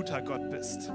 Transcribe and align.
guter 0.00 0.22
Gott 0.22 0.50
bist. 0.50 0.90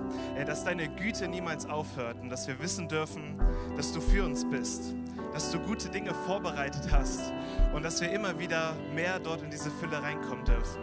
Dass 0.48 0.64
deine 0.64 0.88
Güte 0.88 1.27
niemals 1.27 1.69
aufhört 1.69 2.19
und 2.21 2.29
dass 2.29 2.48
wir 2.48 2.59
wissen 2.59 2.88
dürfen, 2.88 3.39
dass 3.78 3.93
du 3.93 4.01
für 4.01 4.25
uns 4.25 4.50
bist, 4.50 4.96
dass 5.31 5.51
du 5.51 5.59
gute 5.59 5.89
Dinge 5.89 6.12
vorbereitet 6.25 6.92
hast 6.92 7.32
und 7.76 7.83
dass 7.83 8.02
wir 8.02 8.12
immer 8.12 8.39
wieder 8.39 8.73
mehr 8.96 9.20
dort 9.20 9.44
in 9.44 9.52
diese 9.52 9.70
Fülle 9.70 10.02
reinkommen 10.02 10.44
dürfen. 10.44 10.82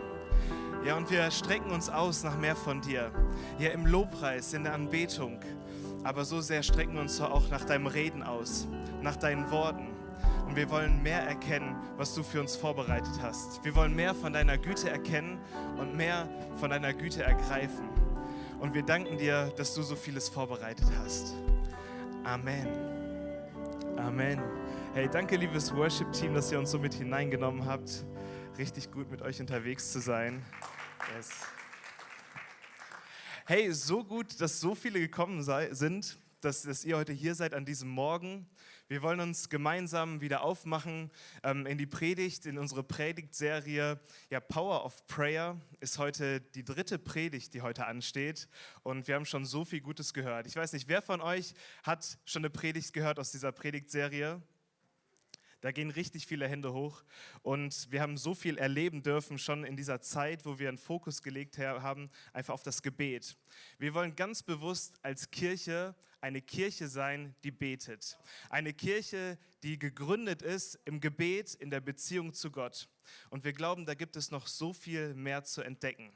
Ja, 0.87 0.97
und 0.97 1.11
wir 1.11 1.29
strecken 1.33 1.73
uns 1.73 1.89
aus 1.89 2.23
nach 2.23 2.37
mehr 2.39 2.55
von 2.55 2.81
dir. 2.81 3.11
Ja, 3.59 3.71
im 3.71 3.87
Lobpreis, 3.87 4.53
in 4.53 4.63
der 4.63 4.75
Anbetung. 4.75 5.41
Aber 6.05 6.25
so 6.25 6.41
sehr 6.41 6.63
strecken 6.63 6.95
wir 6.95 7.01
uns 7.01 7.21
auch 7.21 7.49
nach 7.51 7.65
deinem 7.65 7.89
Reden 7.89 8.23
aus, 8.23 8.69
nach 9.01 9.17
deinen 9.17 9.51
Worten. 9.51 9.89
Und 10.47 10.55
wir 10.55 10.71
wollen 10.71 11.03
mehr 11.03 11.23
erkennen, 11.23 11.75
was 11.97 12.15
du 12.15 12.23
für 12.23 12.41
uns 12.41 12.55
vorbereitet 12.55 13.19
hast. 13.21 13.65
Wir 13.65 13.75
wollen 13.75 13.97
mehr 13.97 14.15
von 14.15 14.33
deiner 14.33 14.59
Güte 14.59 14.91
erkennen 14.91 15.41
und 15.77 15.97
mehr 15.97 16.29
von 16.61 16.71
deiner 16.71 16.93
Güte 16.93 17.25
ergreifen. 17.25 18.02
Und 18.63 18.75
wir 18.75 18.85
danken 18.85 19.19
dir, 19.19 19.53
dass 19.57 19.75
du 19.75 19.83
so 19.83 19.97
vieles 19.97 20.29
vorbereitet 20.29 20.87
hast. 21.01 21.35
Amen. 22.23 22.69
Amen. 23.97 24.41
Hey, 24.95 25.09
danke, 25.11 25.35
liebes 25.35 25.75
Worship-Team, 25.75 26.33
dass 26.33 26.53
ihr 26.53 26.61
uns 26.61 26.71
so 26.71 26.79
mit 26.79 26.95
hineingenommen 26.95 27.67
habt. 27.67 28.05
Richtig 28.59 28.93
gut 28.93 29.11
mit 29.11 29.21
euch 29.21 29.41
unterwegs 29.41 29.91
zu 29.91 29.99
sein. 29.99 30.45
Yes. 31.17 31.31
Hey, 33.47 33.73
so 33.73 34.05
gut, 34.05 34.41
dass 34.41 34.61
so 34.61 34.77
viele 34.77 35.01
gekommen 35.01 35.43
sind, 35.43 36.21
dass, 36.45 36.63
dass 36.63 36.85
ihr 36.85 36.97
heute 36.97 37.13
hier 37.13 37.35
seid 37.35 37.55
an 37.55 37.65
diesem 37.65 37.89
Morgen. 37.89 38.49
Wir 38.89 39.01
wollen 39.03 39.21
uns 39.21 39.49
gemeinsam 39.49 40.21
wieder 40.21 40.43
aufmachen 40.43 41.11
ähm, 41.45 41.67
in 41.67 41.79
die 41.79 41.87
Predigt, 41.87 42.47
in 42.47 42.59
unsere 42.59 42.83
Predigtserie. 42.83 44.01
Ja, 44.29 44.41
Power 44.41 44.85
of 44.85 45.07
Prayer 45.07 45.61
ist 45.81 45.99
heute 45.99 46.41
die 46.41 46.65
dritte 46.65 46.99
Predigt, 46.99 47.55
die 47.55 47.63
heute 47.63 47.87
ansteht. 47.87 48.49
Und 48.83 49.07
wir 49.07 49.15
haben 49.15 49.25
schon 49.25 49.45
so 49.45 49.65
viel 49.65 49.81
Gutes 49.81 50.13
gehört. 50.13 50.47
Ich 50.47 50.57
weiß 50.57 50.73
nicht, 50.73 50.89
wer 50.89 51.01
von 51.01 51.21
euch 51.21 51.55
hat 51.85 52.19
schon 52.25 52.41
eine 52.41 52.51
Predigt 52.51 52.93
gehört 52.93 53.19
aus 53.21 53.31
dieser 53.31 53.53
Predigtserie? 53.53 54.43
Da 55.63 55.73
gehen 55.73 55.91
richtig 55.91 56.27
viele 56.27 56.47
Hände 56.47 56.73
hoch. 56.73 57.03
Und 57.43 57.91
wir 57.91 58.03
haben 58.03 58.19
so 58.19 58.35
viel 58.35 58.59
erleben 58.59 59.03
dürfen 59.03 59.39
schon 59.39 59.65
in 59.65 59.77
dieser 59.77 60.01
Zeit, 60.01 60.45
wo 60.45 60.59
wir 60.59 60.69
einen 60.69 60.77
Fokus 60.77 61.23
gelegt 61.23 61.57
haben, 61.57 62.11
einfach 62.33 62.53
auf 62.53 62.63
das 62.63 62.83
Gebet. 62.83 63.37
Wir 63.79 63.95
wollen 63.95 64.15
ganz 64.15 64.43
bewusst 64.43 64.99
als 65.03 65.31
Kirche 65.31 65.95
eine 66.21 66.41
Kirche 66.41 66.87
sein, 66.89 67.35
die 67.43 67.51
betet. 67.51 68.17
Eine 68.49 68.73
Kirche, 68.73 69.39
die 69.63 69.79
gegründet 69.79 70.41
ist 70.43 70.79
im 70.85 71.01
Gebet, 71.01 71.55
in 71.55 71.71
der 71.71 71.81
Beziehung 71.81 72.33
zu 72.33 72.51
Gott. 72.51 72.89
Und 73.31 73.45
wir 73.45 73.53
glauben, 73.53 73.87
da 73.87 73.95
gibt 73.95 74.17
es 74.17 74.31
noch 74.31 74.47
so 74.47 74.73
viel 74.73 75.15
mehr 75.15 75.43
zu 75.43 75.63
entdecken. 75.63 76.13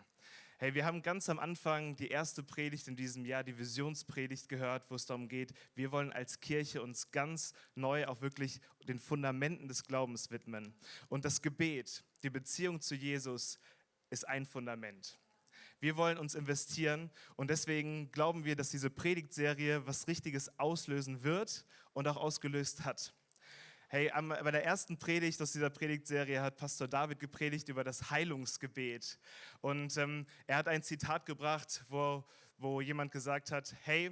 Hey, 0.59 0.73
wir 0.73 0.87
haben 0.87 1.03
ganz 1.03 1.29
am 1.29 1.39
Anfang 1.39 1.97
die 1.97 2.09
erste 2.09 2.43
Predigt 2.43 2.89
in 2.89 2.97
diesem 2.97 3.27
Jahr, 3.27 3.45
die 3.45 3.59
Visionspredigt 3.59 4.49
gehört, 4.49 4.91
wo 4.91 4.95
es 4.95 5.05
darum 5.05 5.29
geht, 5.29 5.53
wir 5.75 5.93
wollen 5.93 6.15
als 6.15 6.41
Kirche 6.41 6.81
uns 6.81 7.11
ganz 7.11 7.53
neu 7.75 8.07
auch 8.07 8.23
wirklich 8.23 8.63
den 8.89 8.99
Fundamenten 8.99 9.69
des 9.69 9.85
Glaubens 9.85 10.31
widmen. 10.31 10.75
Und 11.11 11.27
das 11.27 11.43
Gebet, 11.43 12.03
die 12.23 12.31
Beziehung 12.31 12.81
zu 12.81 12.95
Jesus 12.95 13.59
ist 14.09 14.27
ein 14.27 14.47
Fundament. 14.47 15.19
Wir 15.79 15.99
wollen 15.99 16.17
uns 16.17 16.35
investieren 16.35 17.11
und 17.35 17.51
deswegen 17.51 18.11
glauben 18.11 18.47
wir, 18.47 18.57
dass 18.57 18.71
diese 18.71 18.89
Predigtserie 18.89 19.87
was 19.87 20.09
Richtiges 20.09 20.59
auslösen 20.59 21.23
wird 21.23 21.67
und 21.93 22.09
auch 22.09 22.17
ausgelöst 22.17 22.87
hat. 22.87 23.13
Hey, 23.89 24.11
bei 24.43 24.51
der 24.51 24.65
ersten 24.65 24.99
Predigt 24.99 25.41
aus 25.41 25.53
dieser 25.53 25.71
Predigtserie 25.71 26.43
hat 26.43 26.57
Pastor 26.57 26.89
David 26.89 27.21
gepredigt 27.21 27.69
über 27.69 27.85
das 27.85 28.11
Heilungsgebet. 28.11 29.17
Und 29.61 29.97
ähm, 29.97 30.27
er 30.49 30.57
hat 30.57 30.67
ein 30.67 30.83
Zitat 30.83 31.25
gebracht, 31.25 31.85
wo, 31.89 32.25
wo 32.59 32.81
jemand 32.81 33.13
gesagt 33.13 33.53
hat, 33.53 33.77
hey, 33.85 34.11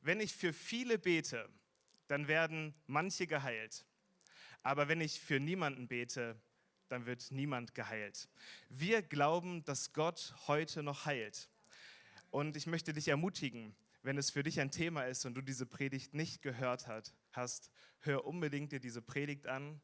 wenn 0.00 0.18
ich 0.18 0.34
für 0.34 0.52
viele 0.52 0.98
bete, 0.98 1.48
dann 2.08 2.26
werden 2.26 2.74
manche 2.88 3.28
geheilt. 3.28 3.86
Aber 4.64 4.88
wenn 4.88 5.00
ich 5.00 5.20
für 5.20 5.38
niemanden 5.38 5.86
bete, 5.86 6.34
dann 6.88 7.06
wird 7.06 7.30
niemand 7.30 7.76
geheilt. 7.76 8.28
Wir 8.70 9.02
glauben, 9.02 9.64
dass 9.64 9.92
Gott 9.92 10.34
heute 10.48 10.82
noch 10.82 11.06
heilt. 11.06 11.48
Und 12.30 12.56
ich 12.56 12.66
möchte 12.66 12.92
dich 12.92 13.06
ermutigen, 13.06 13.76
wenn 14.02 14.18
es 14.18 14.30
für 14.30 14.42
dich 14.42 14.60
ein 14.60 14.70
Thema 14.70 15.04
ist 15.04 15.24
und 15.24 15.34
du 15.34 15.40
diese 15.40 15.66
Predigt 15.66 16.14
nicht 16.14 16.42
gehört 16.42 16.86
hat, 16.86 17.14
hast, 17.32 17.70
hör 18.00 18.24
unbedingt 18.24 18.72
dir 18.72 18.80
diese 18.80 19.02
Predigt 19.02 19.46
an 19.46 19.80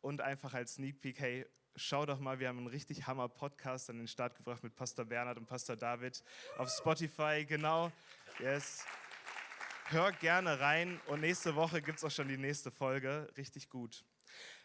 und 0.00 0.20
einfach 0.20 0.54
als 0.54 0.74
Sneak 0.74 1.00
Peek, 1.00 1.20
hey, 1.20 1.46
schau 1.76 2.04
doch 2.04 2.20
mal, 2.20 2.38
wir 2.38 2.48
haben 2.48 2.58
einen 2.58 2.66
richtig 2.66 3.06
Hammer 3.06 3.28
Podcast 3.28 3.88
an 3.88 3.96
den 3.96 4.08
Start 4.08 4.36
gebracht 4.36 4.62
mit 4.62 4.74
Pastor 4.74 5.04
Bernhard 5.04 5.38
und 5.38 5.46
Pastor 5.46 5.76
David 5.76 6.22
auf 6.58 6.70
Spotify, 6.70 7.44
genau. 7.46 7.90
Yes. 8.38 8.84
Hör 9.86 10.12
gerne 10.12 10.60
rein 10.60 11.00
und 11.06 11.20
nächste 11.20 11.54
Woche 11.54 11.82
gibt 11.82 11.98
es 11.98 12.04
auch 12.04 12.10
schon 12.10 12.28
die 12.28 12.38
nächste 12.38 12.70
Folge. 12.70 13.30
Richtig 13.36 13.68
gut. 13.68 14.04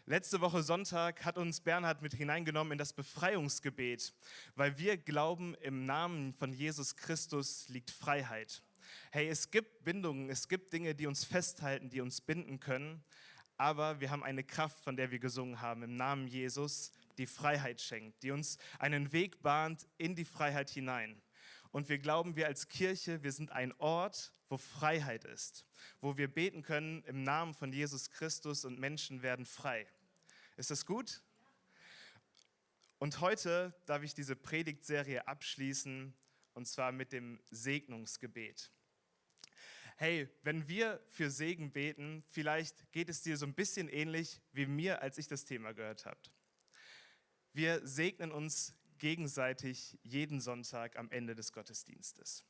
Letzte 0.06 0.40
Woche 0.40 0.63
Sonntag 0.63 1.25
hat 1.25 1.38
uns 1.38 1.59
Bernhard 1.59 2.01
mit 2.01 2.13
hineingenommen 2.13 2.72
in 2.72 2.78
das 2.78 2.94
Befreiungsgebet, 2.94 4.13
weil 4.56 4.78
wir 4.78 4.96
glauben, 4.96 5.53
im 5.56 5.85
Namen 5.85 6.34
von 6.34 6.53
Jesus 6.53 6.96
Christus 6.96 7.67
liegt 7.67 7.91
Freiheit. 7.91 8.63
Hey, 9.12 9.28
es 9.28 9.52
gibt 9.52 9.84
Bindungen, 9.84 10.30
es 10.30 10.47
gibt 10.47 10.74
Dinge, 10.74 10.96
die 10.96 11.08
uns 11.08 11.24
festhalten, 11.24 11.90
die 11.90 12.02
uns 12.02 12.22
binden 12.22 12.59
können, 12.59 13.03
aber 13.58 14.00
wir 14.00 14.12
haben 14.12 14.24
eine 14.24 14.44
Kraft, 14.44 14.84
von 14.84 14.96
der 14.96 15.09
wir 15.12 15.19
gesungen 15.19 15.62
haben, 15.62 15.81
im 15.84 15.96
Namen 15.96 16.28
Jesus, 16.28 16.91
die 17.18 17.25
Freiheit 17.25 17.81
schenkt, 17.81 18.22
die 18.22 18.31
uns 18.31 18.58
einen 18.78 19.12
Weg 19.12 19.41
bahnt 19.41 19.88
in 19.97 20.16
die 20.16 20.25
Freiheit 20.25 20.69
hinein. 20.69 21.22
Und 21.72 21.90
wir 21.90 21.97
glauben, 21.97 22.35
wir 22.35 22.47
als 22.47 22.68
Kirche, 22.68 23.24
wir 23.24 23.31
sind 23.31 23.52
ein 23.52 23.74
Ort, 23.80 24.31
wo 24.50 24.58
Freiheit 24.58 25.25
ist, 25.25 25.66
wo 26.00 26.18
wir 26.18 26.28
beten 26.28 26.62
können 26.62 27.03
im 27.03 27.24
Namen 27.24 27.53
von 27.53 27.74
Jesus 27.74 28.09
Christus 28.09 28.64
und 28.64 28.79
Menschen 28.79 29.22
werden 29.22 29.46
frei. 29.46 29.88
Ist 30.56 30.72
das 30.72 30.85
gut? 30.85 31.22
Und 33.00 33.22
heute 33.22 33.75
darf 33.85 34.03
ich 34.03 34.14
diese 34.14 34.35
Predigtserie 34.35 35.28
abschließen 35.28 36.14
und 36.53 36.68
zwar 36.68 36.91
mit 36.91 37.12
dem 37.12 37.40
Segnungsgebet 37.52 38.72
hey, 39.97 40.30
wenn 40.44 40.68
wir 40.68 41.02
für 41.09 41.30
Segen 41.30 41.72
beten, 41.72 42.24
vielleicht 42.30 42.91
geht 42.91 43.09
es 43.09 43.24
dir 43.24 43.35
so 43.35 43.46
ein 43.46 43.53
bisschen 43.53 43.90
ähnlich 43.90 44.40
wie 44.53 44.68
mir, 44.68 45.02
als 45.02 45.18
ich 45.18 45.28
das 45.28 45.44
Thema 45.44 45.74
gehört 45.74 46.06
habe. 46.06 46.19
Wir 47.52 47.85
segnen 47.85 48.31
uns 48.31 48.75
gegenseitig 49.00 49.97
jeden 50.03 50.40
Sonntag 50.40 50.97
am 50.97 51.09
Ende 51.12 51.34
des 51.34 51.52
Gottesdienstes. 51.52 52.46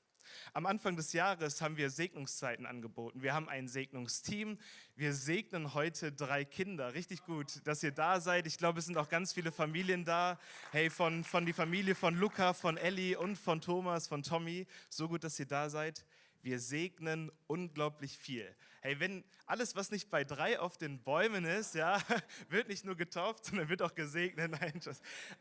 Am 0.51 0.65
Anfang 0.65 0.97
des 0.97 1.13
Jahres 1.13 1.61
haben 1.61 1.77
wir 1.77 1.89
Segnungszeiten 1.89 2.65
angeboten. 2.65 3.21
Wir 3.23 3.33
haben 3.33 3.47
ein 3.47 3.69
Segnungsteam. 3.69 4.59
Wir 4.97 5.13
segnen 5.13 5.73
heute 5.73 6.11
drei 6.11 6.43
Kinder. 6.43 6.93
Richtig 6.93 7.23
gut, 7.23 7.65
dass 7.65 7.81
ihr 7.81 7.93
da 7.93 8.19
seid. 8.19 8.45
Ich 8.45 8.57
glaube, 8.57 8.79
es 8.79 8.85
sind 8.85 8.97
auch 8.97 9.07
ganz 9.07 9.31
viele 9.31 9.53
Familien 9.53 10.03
da. 10.03 10.37
Hey, 10.71 10.89
von, 10.89 11.23
von 11.23 11.45
die 11.45 11.53
Familie 11.53 11.95
von 11.95 12.13
Luca, 12.13 12.51
von 12.53 12.75
Ellie 12.75 13.17
und 13.17 13.37
von 13.37 13.61
Thomas, 13.61 14.09
von 14.09 14.21
Tommy. 14.21 14.67
So 14.89 15.07
gut, 15.07 15.23
dass 15.23 15.39
ihr 15.39 15.47
da 15.47 15.69
seid 15.69 16.05
wir 16.47 16.61
segnen 16.61 17.29
unglaublich 17.47 18.17
viel. 18.17 18.55
Hey, 18.79 18.97
wenn 19.01 19.25
alles, 19.45 19.75
was 19.75 19.91
nicht 19.91 20.09
bei 20.09 20.23
drei 20.23 20.57
auf 20.57 20.77
den 20.77 21.03
Bäumen 21.03 21.43
ist, 21.43 21.75
ja, 21.75 22.01
wird 22.47 22.69
nicht 22.69 22.85
nur 22.85 22.95
getauft, 22.95 23.43
sondern 23.43 23.67
wird 23.67 23.81
auch 23.81 23.93
gesegnet. 23.93 24.51
Nein, 24.61 24.79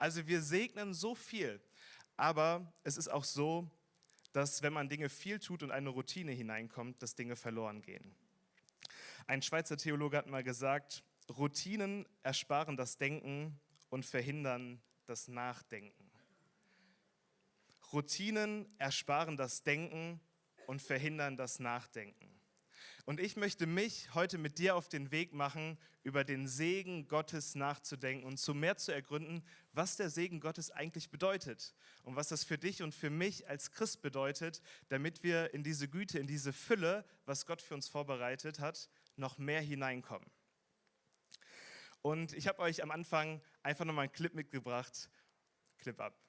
also 0.00 0.27
wir 0.27 0.43
segnen 0.43 0.94
so 0.94 1.15
viel. 1.15 1.61
Aber 2.17 2.72
es 2.83 2.97
ist 2.97 3.06
auch 3.06 3.22
so, 3.22 3.71
dass 4.33 4.62
wenn 4.62 4.72
man 4.72 4.89
Dinge 4.89 5.09
viel 5.09 5.39
tut 5.39 5.62
und 5.62 5.71
eine 5.71 5.91
Routine 5.91 6.33
hineinkommt, 6.33 7.00
dass 7.00 7.15
Dinge 7.15 7.37
verloren 7.37 7.83
gehen. 7.83 8.17
Ein 9.28 9.43
Schweizer 9.43 9.77
Theologe 9.77 10.17
hat 10.17 10.27
mal 10.27 10.43
gesagt, 10.43 11.05
Routinen 11.28 12.05
ersparen 12.25 12.77
das 12.77 12.99
Denken 12.99 13.61
und 13.91 14.05
verhindern 14.05 14.83
das 15.06 15.28
Nachdenken. 15.28 16.11
Routinen 17.93 18.67
ersparen 18.78 19.37
das 19.37 19.62
Denken 19.62 20.21
und 20.66 20.82
verhindern 20.82 21.36
das 21.36 21.58
Nachdenken. 21.58 22.36
Und 23.06 23.20
ich 23.20 23.36
möchte 23.36 23.68
mich 23.68 24.12
heute 24.14 24.36
mit 24.36 24.58
dir 24.58 24.74
auf 24.74 24.88
den 24.88 25.12
Weg 25.12 25.32
machen, 25.32 25.78
über 26.02 26.24
den 26.24 26.48
Segen 26.48 27.06
Gottes 27.06 27.54
nachzudenken 27.54 28.26
und 28.26 28.36
zu 28.36 28.52
mehr 28.52 28.76
zu 28.76 28.90
ergründen, 28.90 29.44
was 29.72 29.96
der 29.96 30.10
Segen 30.10 30.40
Gottes 30.40 30.72
eigentlich 30.72 31.08
bedeutet 31.08 31.72
und 32.02 32.16
was 32.16 32.28
das 32.28 32.42
für 32.42 32.58
dich 32.58 32.82
und 32.82 32.92
für 32.94 33.10
mich 33.10 33.48
als 33.48 33.70
Christ 33.70 34.02
bedeutet, 34.02 34.60
damit 34.88 35.22
wir 35.22 35.54
in 35.54 35.62
diese 35.62 35.88
Güte, 35.88 36.18
in 36.18 36.26
diese 36.26 36.52
Fülle, 36.52 37.04
was 37.26 37.46
Gott 37.46 37.62
für 37.62 37.74
uns 37.74 37.86
vorbereitet 37.86 38.58
hat, 38.58 38.88
noch 39.14 39.38
mehr 39.38 39.60
hineinkommen. 39.60 40.28
Und 42.02 42.32
ich 42.32 42.48
habe 42.48 42.58
euch 42.58 42.82
am 42.82 42.90
Anfang 42.90 43.40
einfach 43.62 43.84
nochmal 43.84 44.04
einen 44.04 44.12
Clip 44.12 44.34
mitgebracht. 44.34 45.10
Clip 45.78 46.00
ab. 46.00 46.25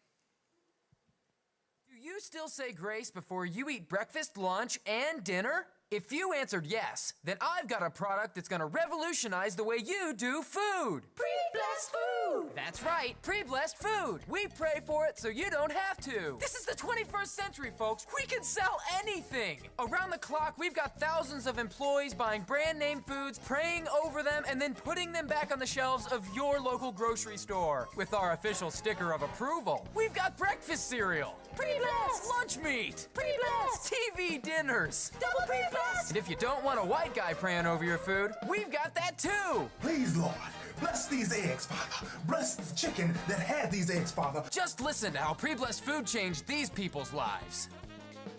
You 2.02 2.20
still 2.20 2.48
say 2.48 2.72
grace 2.72 3.12
before 3.12 3.46
you 3.46 3.70
eat 3.70 3.90
breakfast, 3.90 4.38
lunch, 4.38 4.80
and 4.86 5.24
dinner? 5.24 5.68
If 5.90 6.12
you 6.12 6.34
answered 6.34 6.66
yes, 6.66 7.14
then 7.24 7.38
I've 7.42 7.68
got 7.68 7.82
a 7.82 7.90
product 7.90 8.36
that's 8.36 8.50
going 8.50 8.60
to 8.60 8.66
revolutionize 8.66 9.56
the 9.56 9.64
way 9.64 9.78
you 9.78 10.14
do 10.14 10.42
food. 10.42 11.04
Pre-blessed 11.16 11.92
food! 11.92 12.17
That's 12.56 12.84
right, 12.84 13.16
pre-blessed 13.22 13.78
food. 13.78 14.20
We 14.28 14.48
pray 14.48 14.82
for 14.86 15.06
it 15.06 15.18
so 15.18 15.30
you 15.30 15.50
don't 15.50 15.72
have 15.72 15.98
to. 16.02 16.38
This 16.40 16.56
is 16.56 16.66
the 16.66 16.76
21st 16.76 17.28
century, 17.28 17.72
folks. 17.78 18.06
We 18.16 18.26
can 18.26 18.44
sell 18.44 18.80
anything. 19.00 19.60
Around 19.80 20.12
the 20.12 20.18
clock, 20.18 20.56
we've 20.58 20.74
got 20.74 21.00
thousands 21.00 21.48
of 21.48 21.60
employees 21.60 22.14
buying 22.14 22.42
brand 22.42 22.78
name 22.80 23.02
foods, 23.08 23.40
praying 23.40 23.88
over 24.04 24.24
them, 24.24 24.44
and 24.50 24.62
then 24.62 24.74
putting 24.74 25.12
them 25.12 25.28
back 25.28 25.52
on 25.52 25.60
the 25.60 25.66
shelves 25.66 26.08
of 26.08 26.28
your 26.36 26.60
local 26.60 26.92
grocery 26.92 27.38
store 27.38 27.88
with 27.96 28.14
our 28.14 28.34
official 28.34 28.70
sticker 28.72 29.14
of 29.14 29.22
approval. 29.22 29.88
We've 29.96 30.14
got 30.14 30.38
breakfast 30.38 30.90
cereal, 30.90 31.38
Pre-blessed! 31.56 32.28
lunch 32.30 32.58
meat, 32.58 33.08
Pre-blessed! 33.14 33.94
TV 34.18 34.42
dinners. 34.42 35.12
Double 35.20 35.48
pre-blessed! 35.48 36.10
And 36.10 36.18
if 36.18 36.30
you 36.30 36.36
don't 36.36 36.64
want 36.64 36.80
a 36.80 36.84
white 36.84 37.16
guy 37.16 37.34
praying 37.34 37.66
over 37.66 37.84
your 37.84 37.98
food, 37.98 38.32
we've 38.48 38.72
got 38.72 38.94
that 38.96 39.18
too. 39.18 39.70
Please, 39.82 40.16
Lord, 40.18 40.34
bless 40.80 41.08
these 41.08 41.34
eggs, 41.34 41.66
Father. 41.66 42.12
Bless 42.28 42.56
the 42.56 42.76
chicken 42.76 43.14
that 43.28 43.40
had 43.40 43.72
these 43.72 43.90
eggs, 43.90 44.12
Father. 44.12 44.44
Just 44.52 44.82
listen 44.82 45.14
to 45.14 45.20
how 45.20 45.34
pre-blessed 45.34 45.84
food 45.84 46.06
changed 46.06 46.48
these 46.48 46.70
people's 46.70 47.14
lives. 47.14 47.70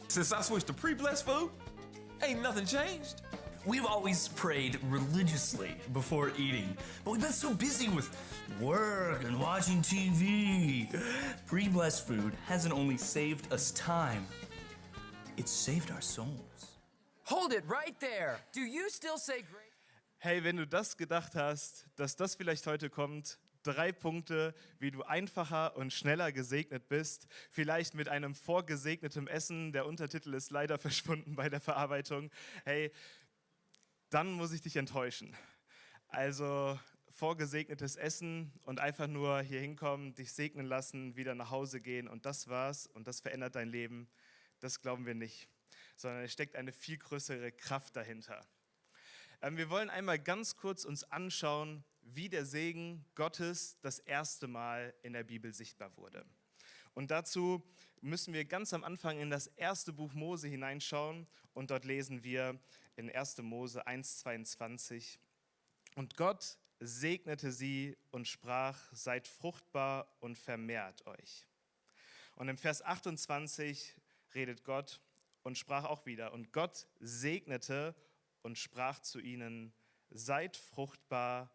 Since 0.09 0.33
I 0.33 0.41
switched 0.41 0.67
to 0.69 0.73
pre-blessed 0.73 1.27
food, 1.27 1.51
ain't 2.23 2.43
nothing 2.43 2.65
changed. 2.67 3.23
We've 3.67 3.85
always 3.85 4.29
prayed 4.29 4.79
religiously 4.89 5.75
before 5.93 6.33
eating, 6.39 6.75
but 7.05 7.11
we've 7.11 7.21
been 7.21 7.33
so 7.33 7.53
busy 7.53 7.89
with 7.89 8.09
work 8.61 9.25
and 9.25 9.39
watching 9.39 9.83
TV. 9.83 10.89
Pre 11.47 11.69
blessed 11.69 12.07
food 12.07 12.33
hasn't 12.47 12.73
only 12.73 12.97
saved 12.97 13.53
us 13.53 13.73
time, 13.73 14.27
it's 15.37 15.51
saved 15.51 15.91
our 15.91 16.01
souls. 16.01 16.79
Hold 17.25 17.53
it 17.53 17.63
right 17.67 17.95
there. 18.01 18.39
Do 18.53 18.63
you 18.63 18.89
still 18.89 19.19
say 19.19 19.43
grace? 19.43 19.58
Hey, 20.21 20.43
wenn 20.43 20.57
du 20.57 20.67
das 20.67 20.97
gedacht 20.97 21.37
hast, 21.37 21.87
dass 21.95 22.17
das 22.17 22.35
vielleicht 22.35 22.67
heute 22.67 22.91
kommt, 22.91 23.39
drei 23.63 23.93
Punkte, 23.93 24.53
wie 24.81 24.91
du 24.91 25.05
einfacher 25.05 25.77
und 25.77 25.93
schneller 25.93 26.33
gesegnet 26.33 26.89
bist. 26.89 27.29
Vielleicht 27.51 27.95
mit 27.95 28.09
einem 28.09 28.35
vorgesegneten 28.35 29.29
Essen. 29.29 29.73
Der 29.73 29.87
Untertitel 29.87 30.35
ist 30.35 30.51
leider 30.51 30.77
verschwunden 30.79 31.37
bei 31.37 31.49
der 31.49 31.61
Verarbeitung. 31.61 32.33
Hey, 32.65 32.91
dann 34.11 34.33
muss 34.33 34.53
ich 34.53 34.61
dich 34.61 34.75
enttäuschen. 34.75 35.37
Also 36.09 36.77
vorgesegnetes 37.11 37.95
Essen 37.95 38.53
und 38.65 38.81
einfach 38.81 39.07
nur 39.07 39.41
hier 39.43 39.61
hinkommen, 39.61 40.17
dich 40.17 40.33
segnen 40.33 40.67
lassen, 40.67 41.15
wieder 41.15 41.37
nach 41.37 41.51
Hause 41.51 41.81
gehen 41.81 42.09
und 42.09 42.27
das 42.27 42.49
war's 42.49 42.89
und 42.89 43.07
das 43.07 43.21
verändert 43.21 43.55
dein 43.55 43.69
Leben. 43.69 44.09
Das 44.59 44.81
glauben 44.81 45.07
wir 45.07 45.15
nicht, 45.15 45.49
sondern 45.95 46.25
es 46.25 46.33
steckt 46.33 46.57
eine 46.57 46.73
viel 46.73 46.99
größere 46.99 47.53
Kraft 47.53 47.95
dahinter. 47.95 48.45
Ähm, 49.41 49.57
wir 49.57 49.71
wollen 49.71 49.91
einmal 49.91 50.19
ganz 50.19 50.57
kurz 50.57 50.85
uns 50.85 51.05
anschauen, 51.05 51.85
wie 52.03 52.29
der 52.29 52.45
Segen 52.45 53.05
Gottes 53.15 53.79
das 53.83 54.01
erste 54.01 54.49
Mal 54.49 54.95
in 55.03 55.13
der 55.13 55.25
Bibel 55.25 55.55
sichtbar 55.55 55.97
wurde. 55.97 56.25
Und 56.95 57.13
dazu 57.13 57.63
müssen 58.01 58.35
wir 58.35 58.45
ganz 58.45 58.73
am 58.73 58.83
Anfang 58.83 59.21
in 59.21 59.31
das 59.31 59.47
erste 59.47 59.93
Buch 59.93 60.13
Mose 60.15 60.49
hineinschauen 60.49 61.29
und 61.55 61.71
dort 61.71 61.85
lesen 61.85 62.25
wir 62.25 62.59
in 62.97 63.11
1. 63.11 63.39
Mose 63.39 63.87
1,22. 63.87 65.19
Und 65.95 66.17
Gott 66.17 66.59
segnete 66.81 67.53
sie 67.53 67.97
und 68.11 68.27
sprach, 68.27 68.81
seid 68.93 69.29
fruchtbar 69.29 70.13
und 70.21 70.37
vermehrt 70.37 71.07
euch. 71.07 71.47
Und 72.35 72.49
im 72.49 72.59
Vers 72.59 72.83
28 72.83 73.95
redet 74.35 74.65
Gott 74.65 75.01
und 75.43 75.57
sprach 75.57 75.85
auch 75.85 76.07
wieder, 76.07 76.33
und 76.33 76.53
Gott 76.53 76.89
segnete 77.01 77.95
und 78.43 78.59
sprach 78.59 79.01
zu 79.01 79.21
ihnen, 79.21 79.73
seid 80.11 80.57
fruchtbar 80.57 81.53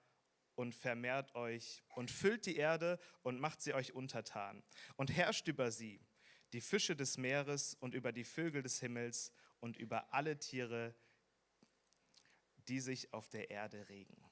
und 0.56 0.76
vermehrt 0.76 1.34
euch 1.36 1.84
und 1.96 2.12
füllt 2.12 2.46
die 2.46 2.58
Erde 2.58 3.00
und 3.22 3.40
macht 3.40 3.62
sie 3.62 3.74
euch 3.74 3.94
untertan 3.94 4.64
und 4.96 5.12
herrscht 5.12 5.48
über 5.48 5.72
sie, 5.72 6.00
die 6.54 6.62
Fische 6.62 6.96
des 6.96 7.18
Meeres 7.18 7.76
und 7.76 7.96
über 7.96 8.12
die 8.12 8.24
Vögel 8.24 8.62
des 8.62 8.80
Himmels 8.80 9.32
und 9.60 9.78
über 9.78 10.14
alle 10.14 10.38
Tiere, 10.38 10.96
die 12.68 12.80
sich 12.80 13.14
auf 13.14 13.28
der 13.30 13.50
Erde 13.50 13.90
regen. 13.90 14.24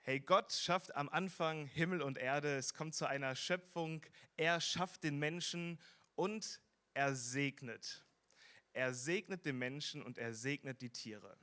Hey, 0.00 0.20
Gott 0.20 0.52
schafft 0.52 0.94
am 0.94 1.08
Anfang 1.08 1.66
Himmel 1.66 2.00
und 2.00 2.16
Erde, 2.16 2.56
es 2.56 2.74
kommt 2.74 2.94
zu 2.94 3.06
einer 3.06 3.34
Schöpfung, 3.34 4.06
er 4.36 4.60
schafft 4.60 5.02
den 5.02 5.18
Menschen 5.18 5.80
und 6.14 6.60
er 6.94 7.16
segnet. 7.16 8.06
Er 8.72 8.94
segnet 8.94 9.44
den 9.44 9.58
Menschen 9.58 10.02
und 10.02 10.18
er 10.18 10.32
segnet 10.32 10.80
die 10.80 10.90
Tiere. 10.90 11.36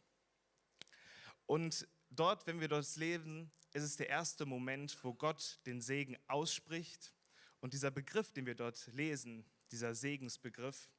Und 1.45 1.87
dort, 2.09 2.47
wenn 2.47 2.59
wir 2.59 2.67
dort 2.67 2.95
lesen, 2.95 3.51
ist 3.73 3.83
es 3.83 3.97
der 3.97 4.09
erste 4.09 4.45
Moment, 4.45 4.97
wo 5.03 5.13
Gott 5.13 5.59
den 5.65 5.81
Segen 5.81 6.17
ausspricht. 6.27 7.13
Und 7.59 7.73
dieser 7.73 7.91
Begriff, 7.91 8.31
den 8.31 8.45
wir 8.45 8.55
dort 8.55 8.87
lesen, 8.93 9.45
dieser 9.71 9.95
Segensbegriff, 9.95 10.89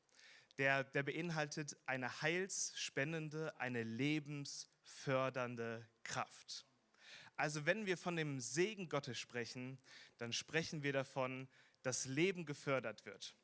der, 0.58 0.84
der 0.84 1.02
beinhaltet 1.02 1.76
eine 1.86 2.22
heilsspendende, 2.22 3.58
eine 3.60 3.82
lebensfördernde 3.82 5.86
Kraft. 6.02 6.66
Also 7.36 7.66
wenn 7.66 7.86
wir 7.86 7.96
von 7.96 8.16
dem 8.16 8.40
Segen 8.40 8.88
Gottes 8.88 9.18
sprechen, 9.18 9.78
dann 10.18 10.32
sprechen 10.32 10.82
wir 10.82 10.92
davon, 10.92 11.48
dass 11.82 12.06
Leben 12.06 12.46
gefördert 12.46 13.04
wird. 13.04 13.34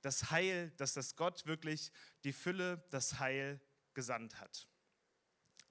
Das 0.00 0.30
Heil, 0.30 0.72
dass 0.76 0.94
das 0.94 1.16
Gott 1.16 1.46
wirklich 1.46 1.92
die 2.24 2.32
Fülle, 2.32 2.82
das 2.90 3.18
Heil 3.18 3.60
gesandt 3.94 4.40
hat. 4.40 4.68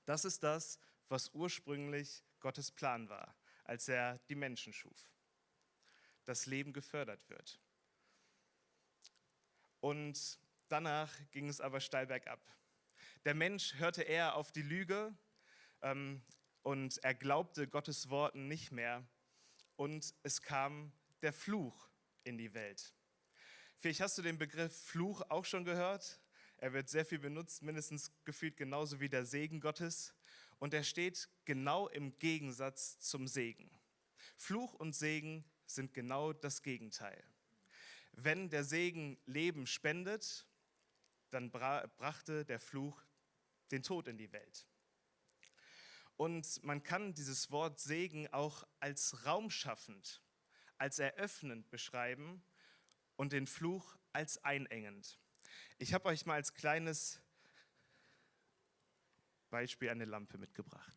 Das 0.05 0.25
ist 0.25 0.43
das, 0.43 0.79
was 1.09 1.29
ursprünglich 1.33 2.23
Gottes 2.39 2.71
Plan 2.71 3.09
war, 3.09 3.35
als 3.63 3.87
er 3.87 4.19
die 4.29 4.35
Menschen 4.35 4.73
schuf. 4.73 5.11
Dass 6.25 6.45
Leben 6.45 6.73
gefördert 6.73 7.27
wird. 7.29 7.59
Und 9.79 10.39
danach 10.67 11.13
ging 11.31 11.49
es 11.49 11.61
aber 11.61 11.79
steil 11.79 12.07
bergab. 12.07 12.39
Der 13.25 13.33
Mensch 13.33 13.75
hörte 13.75 14.03
eher 14.03 14.35
auf 14.35 14.51
die 14.51 14.61
Lüge 14.61 15.15
ähm, 15.81 16.23
und 16.63 16.97
er 17.03 17.13
glaubte 17.13 17.67
Gottes 17.67 18.09
Worten 18.09 18.47
nicht 18.47 18.71
mehr. 18.71 19.07
Und 19.75 20.15
es 20.23 20.41
kam 20.41 20.91
der 21.21 21.33
Fluch 21.33 21.89
in 22.23 22.37
die 22.37 22.53
Welt. 22.53 22.95
Vielleicht 23.77 24.01
hast 24.01 24.17
du 24.17 24.21
den 24.21 24.37
Begriff 24.37 24.75
Fluch 24.85 25.21
auch 25.29 25.45
schon 25.45 25.65
gehört. 25.65 26.19
Er 26.57 26.73
wird 26.73 26.89
sehr 26.89 27.05
viel 27.05 27.19
benutzt, 27.19 27.61
mindestens 27.61 28.11
gefühlt 28.23 28.57
genauso 28.57 28.99
wie 28.99 29.09
der 29.09 29.25
Segen 29.25 29.59
Gottes. 29.59 30.13
Und 30.59 30.73
er 30.73 30.83
steht 30.83 31.29
genau 31.43 31.87
im 31.89 32.17
Gegensatz 32.17 32.99
zum 32.99 33.27
Segen. 33.27 33.69
Fluch 34.37 34.73
und 34.73 34.95
Segen 34.95 35.43
sind 35.65 35.93
genau 35.93 36.33
das 36.33 36.61
Gegenteil. 36.61 37.23
Wenn 38.13 38.49
der 38.49 38.63
Segen 38.63 39.17
Leben 39.25 39.67
spendet, 39.67 40.45
dann 41.29 41.51
bra 41.51 41.85
brachte 41.97 42.45
der 42.45 42.59
Fluch 42.59 43.03
den 43.71 43.83
Tod 43.83 44.07
in 44.07 44.17
die 44.17 44.31
Welt. 44.31 44.65
Und 46.17 46.63
man 46.63 46.81
kann 46.81 47.13
dieses 47.13 47.51
Wort 47.51 47.79
Segen 47.79 48.31
auch 48.31 48.65
als 48.79 49.25
raumschaffend, 49.25 50.21
als 50.77 50.99
eröffnend 50.99 51.69
beschreiben 51.69 52.41
und 53.17 53.33
den 53.33 53.47
Fluch 53.47 53.97
als 54.13 54.41
einengend. 54.45 55.19
Ich 55.77 55.93
habe 55.93 56.05
euch 56.09 56.25
mal 56.25 56.35
als 56.35 56.53
kleines 56.53 57.21
Beispiel 59.49 59.89
eine 59.89 60.05
Lampe 60.05 60.37
mitgebracht. 60.37 60.95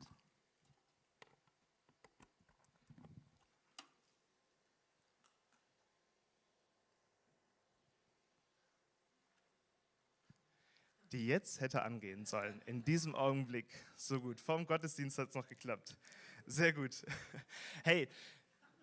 Die 11.13 11.27
jetzt 11.27 11.61
hätte 11.61 11.83
angehen 11.83 12.27
sollen, 12.27 12.61
in 12.63 12.85
diesem 12.85 13.15
Augenblick. 13.15 13.67
So 13.97 14.21
gut. 14.21 14.41
Vorm 14.41 14.67
Gottesdienst 14.67 15.19
hat 15.19 15.31
es 15.31 15.35
noch 15.35 15.49
geklappt. 15.49 15.97
Sehr 16.47 16.73
gut. 16.73 17.05
Hey, 17.85 18.09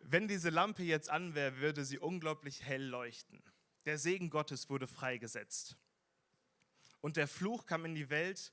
wenn 0.01 0.27
diese 0.27 0.49
Lampe 0.49 0.83
jetzt 0.83 1.09
an 1.09 1.35
wäre, 1.35 1.57
würde 1.57 1.83
sie 1.83 1.99
unglaublich 1.99 2.63
hell 2.63 2.83
leuchten. 2.83 3.43
Der 3.85 3.99
Segen 3.99 4.31
Gottes 4.31 4.69
wurde 4.69 4.87
freigesetzt. 4.87 5.77
Und 7.01 7.17
der 7.17 7.27
Fluch 7.27 7.67
kam 7.67 7.85
in 7.85 7.93
die 7.93 8.09
Welt 8.09 8.51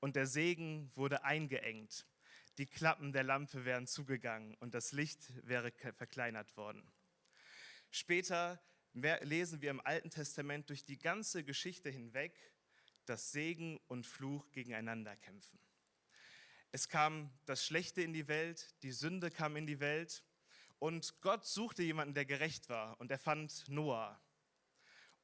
und 0.00 0.16
der 0.16 0.26
Segen 0.26 0.90
wurde 0.96 1.22
eingeengt. 1.22 2.04
Die 2.58 2.66
Klappen 2.66 3.12
der 3.12 3.22
Lampe 3.22 3.64
wären 3.64 3.86
zugegangen 3.86 4.54
und 4.56 4.74
das 4.74 4.90
Licht 4.90 5.32
wäre 5.46 5.70
verkleinert 5.70 6.56
worden. 6.56 6.82
Später 7.90 8.60
lesen 8.92 9.60
wir 9.60 9.70
im 9.70 9.80
Alten 9.80 10.10
Testament 10.10 10.68
durch 10.68 10.84
die 10.84 10.98
ganze 10.98 11.44
Geschichte 11.44 11.90
hinweg, 11.90 12.34
dass 13.04 13.30
Segen 13.30 13.78
und 13.86 14.04
Fluch 14.04 14.50
gegeneinander 14.50 15.14
kämpfen. 15.16 15.60
Es 16.72 16.88
kam 16.88 17.30
das 17.44 17.64
Schlechte 17.64 18.02
in 18.02 18.12
die 18.12 18.26
Welt, 18.26 18.74
die 18.82 18.90
Sünde 18.90 19.30
kam 19.30 19.54
in 19.56 19.66
die 19.66 19.78
Welt 19.78 20.24
und 20.78 21.20
Gott 21.20 21.46
suchte 21.46 21.82
jemanden, 21.82 22.14
der 22.14 22.24
gerecht 22.24 22.68
war 22.68 22.98
und 23.00 23.10
er 23.12 23.18
fand 23.18 23.68
Noah. 23.68 24.20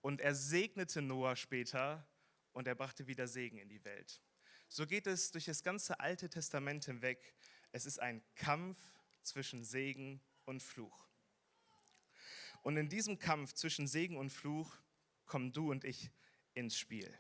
Und 0.02 0.20
er 0.20 0.34
segnete 0.34 1.00
Noah 1.00 1.36
später 1.36 2.06
und 2.52 2.68
er 2.68 2.74
brachte 2.74 3.06
wieder 3.06 3.26
Segen 3.26 3.58
in 3.58 3.68
die 3.68 3.84
Welt. 3.84 4.20
So 4.68 4.86
geht 4.86 5.06
es 5.06 5.30
durch 5.30 5.46
das 5.46 5.62
ganze 5.62 6.00
Alte 6.00 6.28
Testament 6.28 6.84
hinweg. 6.84 7.34
Es 7.72 7.86
ist 7.86 7.98
ein 7.98 8.22
Kampf 8.34 8.78
zwischen 9.22 9.64
Segen 9.64 10.20
und 10.44 10.62
Fluch. 10.62 11.06
Und 12.62 12.76
in 12.76 12.88
diesem 12.88 13.18
Kampf 13.18 13.54
zwischen 13.54 13.86
Segen 13.86 14.16
und 14.16 14.30
Fluch 14.30 14.76
kommen 15.24 15.52
du 15.52 15.70
und 15.70 15.84
ich 15.84 16.10
ins 16.54 16.76
Spiel. 16.76 17.12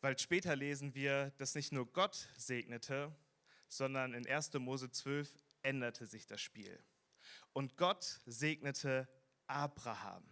Weil 0.00 0.18
später 0.18 0.56
lesen 0.56 0.94
wir, 0.94 1.30
dass 1.38 1.54
nicht 1.54 1.72
nur 1.72 1.90
Gott 1.92 2.28
segnete, 2.36 3.14
sondern 3.68 4.14
in 4.14 4.26
1. 4.26 4.52
Mose 4.54 4.90
12 4.90 5.30
änderte 5.62 6.06
sich 6.06 6.26
das 6.26 6.40
Spiel. 6.40 6.82
Und 7.52 7.76
Gott 7.76 8.20
segnete 8.26 9.08
Abraham. 9.52 10.24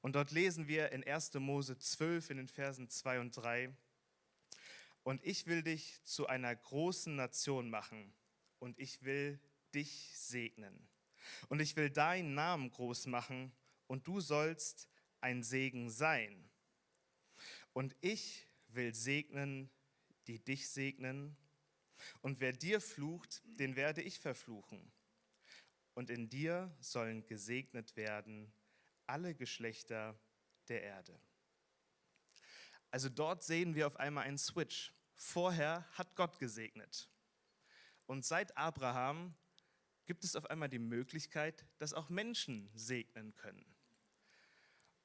Und 0.00 0.14
dort 0.14 0.30
lesen 0.30 0.68
wir 0.68 0.92
in 0.92 1.02
1. 1.02 1.34
Mose 1.34 1.78
12 1.78 2.30
in 2.30 2.36
den 2.36 2.48
Versen 2.48 2.88
2 2.88 3.20
und 3.20 3.30
3, 3.32 3.74
und 5.04 5.22
ich 5.22 5.46
will 5.46 5.62
dich 5.62 6.02
zu 6.04 6.26
einer 6.26 6.56
großen 6.56 7.14
Nation 7.14 7.68
machen 7.68 8.12
und 8.58 8.78
ich 8.78 9.02
will 9.04 9.38
dich 9.74 10.10
segnen. 10.14 10.88
Und 11.48 11.60
ich 11.60 11.76
will 11.76 11.90
deinen 11.90 12.34
Namen 12.34 12.70
groß 12.70 13.06
machen 13.06 13.52
und 13.86 14.06
du 14.06 14.20
sollst 14.20 14.88
ein 15.20 15.42
Segen 15.42 15.90
sein. 15.90 16.50
Und 17.74 17.94
ich 18.00 18.46
will 18.68 18.94
segnen, 18.94 19.70
die 20.26 20.38
dich 20.38 20.68
segnen. 20.70 21.36
Und 22.22 22.40
wer 22.40 22.52
dir 22.52 22.80
flucht, 22.80 23.42
den 23.44 23.76
werde 23.76 24.00
ich 24.00 24.18
verfluchen. 24.18 24.90
Und 25.94 26.10
in 26.10 26.28
dir 26.28 26.74
sollen 26.80 27.26
gesegnet 27.26 27.96
werden 27.96 28.52
alle 29.06 29.34
Geschlechter 29.34 30.18
der 30.68 30.82
Erde. 30.82 31.18
Also 32.90 33.08
dort 33.08 33.42
sehen 33.42 33.74
wir 33.74 33.86
auf 33.86 33.96
einmal 33.96 34.24
einen 34.24 34.38
Switch. 34.38 34.92
Vorher 35.14 35.88
hat 35.92 36.14
Gott 36.16 36.38
gesegnet. 36.38 37.08
Und 38.06 38.24
seit 38.24 38.56
Abraham 38.56 39.34
gibt 40.06 40.24
es 40.24 40.36
auf 40.36 40.50
einmal 40.50 40.68
die 40.68 40.78
Möglichkeit, 40.78 41.66
dass 41.78 41.94
auch 41.94 42.08
Menschen 42.08 42.70
segnen 42.74 43.34
können. 43.34 43.64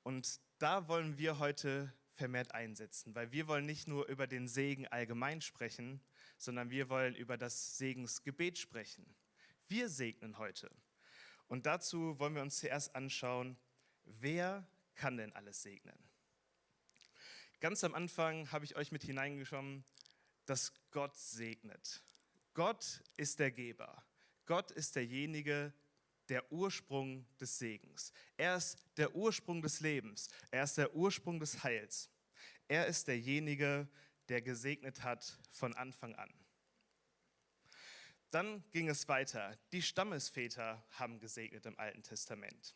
Und 0.03 0.41
da 0.57 0.87
wollen 0.87 1.17
wir 1.17 1.39
heute 1.39 1.93
vermehrt 2.11 2.53
einsetzen, 2.53 3.15
weil 3.15 3.31
wir 3.31 3.47
wollen 3.47 3.65
nicht 3.65 3.87
nur 3.87 4.07
über 4.07 4.27
den 4.27 4.47
Segen 4.47 4.87
allgemein 4.87 5.41
sprechen, 5.41 6.01
sondern 6.37 6.69
wir 6.69 6.89
wollen 6.89 7.15
über 7.15 7.37
das 7.37 7.77
Segensgebet 7.77 8.57
sprechen. 8.57 9.15
Wir 9.69 9.87
segnen 9.87 10.39
heute. 10.39 10.71
Und 11.47 11.67
dazu 11.67 12.17
wollen 12.17 12.33
wir 12.33 12.41
uns 12.41 12.57
zuerst 12.57 12.95
anschauen, 12.95 13.55
wer 14.03 14.67
kann 14.95 15.17
denn 15.17 15.31
alles 15.33 15.61
segnen? 15.61 15.97
Ganz 17.59 17.83
am 17.83 17.93
Anfang 17.93 18.51
habe 18.51 18.65
ich 18.65 18.75
euch 18.75 18.91
mit 18.91 19.03
hineingeschoben, 19.03 19.85
dass 20.47 20.73
Gott 20.89 21.15
segnet. 21.15 22.01
Gott 22.55 23.03
ist 23.15 23.37
der 23.37 23.51
Geber. 23.51 24.03
Gott 24.47 24.71
ist 24.71 24.95
derjenige, 24.95 25.71
der 26.29 26.51
Ursprung 26.51 27.27
des 27.39 27.59
Segens. 27.59 28.11
Er 28.37 28.55
ist 28.55 28.79
der 28.97 29.13
Ursprung 29.15 29.61
des 29.61 29.81
Lebens. 29.81 30.29
Er 30.49 30.63
ist 30.63 30.79
der 30.79 30.95
Ursprung 30.95 31.39
des 31.39 31.63
Heils. 31.63 32.09
Er 32.67 32.87
ist 32.87 33.07
derjenige, 33.07 33.87
der 34.29 34.41
gesegnet 34.41 35.03
hat 35.03 35.39
von 35.51 35.75
Anfang 35.75 36.15
an. 36.15 36.33
Dann 38.31 38.63
ging 38.71 38.89
es 38.89 39.07
weiter. 39.07 39.57
Die 39.71 39.81
Stammesväter 39.81 40.85
haben 40.91 41.19
gesegnet 41.19 41.65
im 41.65 41.77
Alten 41.79 42.03
Testament. 42.03 42.75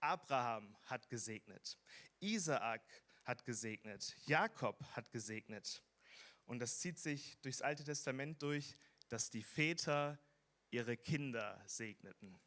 Abraham 0.00 0.76
hat 0.82 1.08
gesegnet. 1.08 1.78
Isaak 2.20 2.82
hat 3.24 3.44
gesegnet. 3.44 4.16
Jakob 4.26 4.82
hat 4.92 5.10
gesegnet. 5.10 5.82
Und 6.44 6.60
das 6.60 6.78
zieht 6.78 6.98
sich 6.98 7.38
durchs 7.40 7.62
Alte 7.62 7.84
Testament 7.84 8.42
durch, 8.42 8.76
dass 9.08 9.30
die 9.30 9.42
Väter 9.42 10.18
ihre 10.70 10.96
Kinder 10.96 11.62
segneten. 11.66 12.40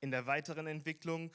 In 0.00 0.10
der 0.10 0.26
weiteren 0.26 0.66
Entwicklung 0.66 1.34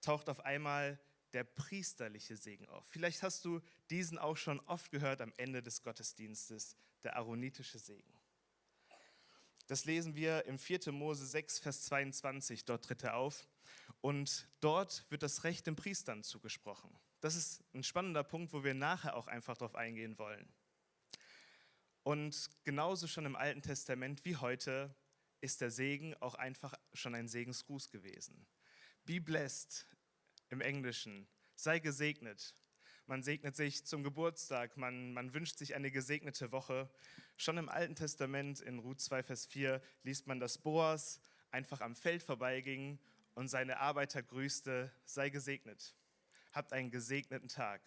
taucht 0.00 0.28
auf 0.28 0.40
einmal 0.40 0.98
der 1.32 1.44
priesterliche 1.44 2.36
Segen 2.36 2.68
auf. 2.68 2.86
Vielleicht 2.86 3.22
hast 3.22 3.44
du 3.44 3.60
diesen 3.90 4.18
auch 4.18 4.36
schon 4.36 4.60
oft 4.60 4.90
gehört 4.90 5.20
am 5.20 5.32
Ende 5.36 5.62
des 5.62 5.82
Gottesdienstes, 5.82 6.76
der 7.04 7.16
aaronitische 7.16 7.78
Segen. 7.78 8.12
Das 9.66 9.84
lesen 9.84 10.14
wir 10.14 10.44
im 10.44 10.58
4. 10.58 10.92
Mose 10.92 11.26
6, 11.26 11.58
Vers 11.58 11.82
22, 11.84 12.64
dort 12.64 12.84
tritt 12.84 13.02
er 13.02 13.16
auf. 13.16 13.48
Und 14.00 14.48
dort 14.60 15.06
wird 15.10 15.22
das 15.22 15.44
Recht 15.44 15.66
den 15.66 15.76
Priestern 15.76 16.22
zugesprochen. 16.22 16.90
Das 17.20 17.36
ist 17.36 17.64
ein 17.72 17.82
spannender 17.82 18.22
Punkt, 18.22 18.52
wo 18.52 18.62
wir 18.62 18.74
nachher 18.74 19.16
auch 19.16 19.26
einfach 19.26 19.56
darauf 19.56 19.74
eingehen 19.74 20.18
wollen. 20.18 20.52
Und 22.02 22.50
genauso 22.64 23.06
schon 23.06 23.24
im 23.24 23.36
Alten 23.36 23.62
Testament 23.62 24.26
wie 24.26 24.36
heute 24.36 24.94
ist 25.40 25.62
der 25.62 25.70
Segen 25.70 26.14
auch 26.20 26.34
einfach 26.34 26.74
schon 26.92 27.14
ein 27.14 27.28
Segensgruß 27.28 27.90
gewesen. 27.90 28.46
Be 29.06 29.20
blessed 29.20 29.86
im 30.50 30.60
Englischen, 30.60 31.26
sei 31.54 31.78
gesegnet. 31.78 32.54
Man 33.06 33.22
segnet 33.22 33.54
sich 33.54 33.84
zum 33.84 34.02
Geburtstag, 34.02 34.78
man, 34.78 35.12
man 35.12 35.34
wünscht 35.34 35.58
sich 35.58 35.74
eine 35.74 35.90
gesegnete 35.90 36.52
Woche. 36.52 36.88
Schon 37.36 37.58
im 37.58 37.68
Alten 37.68 37.94
Testament 37.94 38.60
in 38.60 38.78
Ruth 38.78 39.00
2, 39.00 39.22
Vers 39.22 39.44
4 39.44 39.82
liest 40.04 40.26
man, 40.26 40.40
dass 40.40 40.56
Boas 40.56 41.20
einfach 41.50 41.82
am 41.82 41.94
Feld 41.94 42.22
vorbeiging 42.22 42.98
und 43.34 43.48
seine 43.48 43.78
Arbeiter 43.80 44.22
grüßte, 44.22 44.90
sei 45.04 45.28
gesegnet. 45.28 45.94
Habt 46.52 46.72
einen 46.72 46.90
gesegneten 46.90 47.48
Tag. 47.48 47.82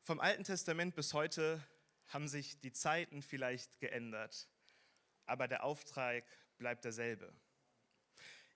Vom 0.00 0.20
Alten 0.20 0.44
Testament 0.44 0.94
bis 0.94 1.14
heute 1.14 1.66
haben 2.06 2.28
sich 2.28 2.60
die 2.60 2.72
Zeiten 2.72 3.22
vielleicht 3.22 3.80
geändert, 3.80 4.48
aber 5.26 5.48
der 5.48 5.64
Auftrag 5.64 6.24
bleibt 6.58 6.84
derselbe. 6.84 7.34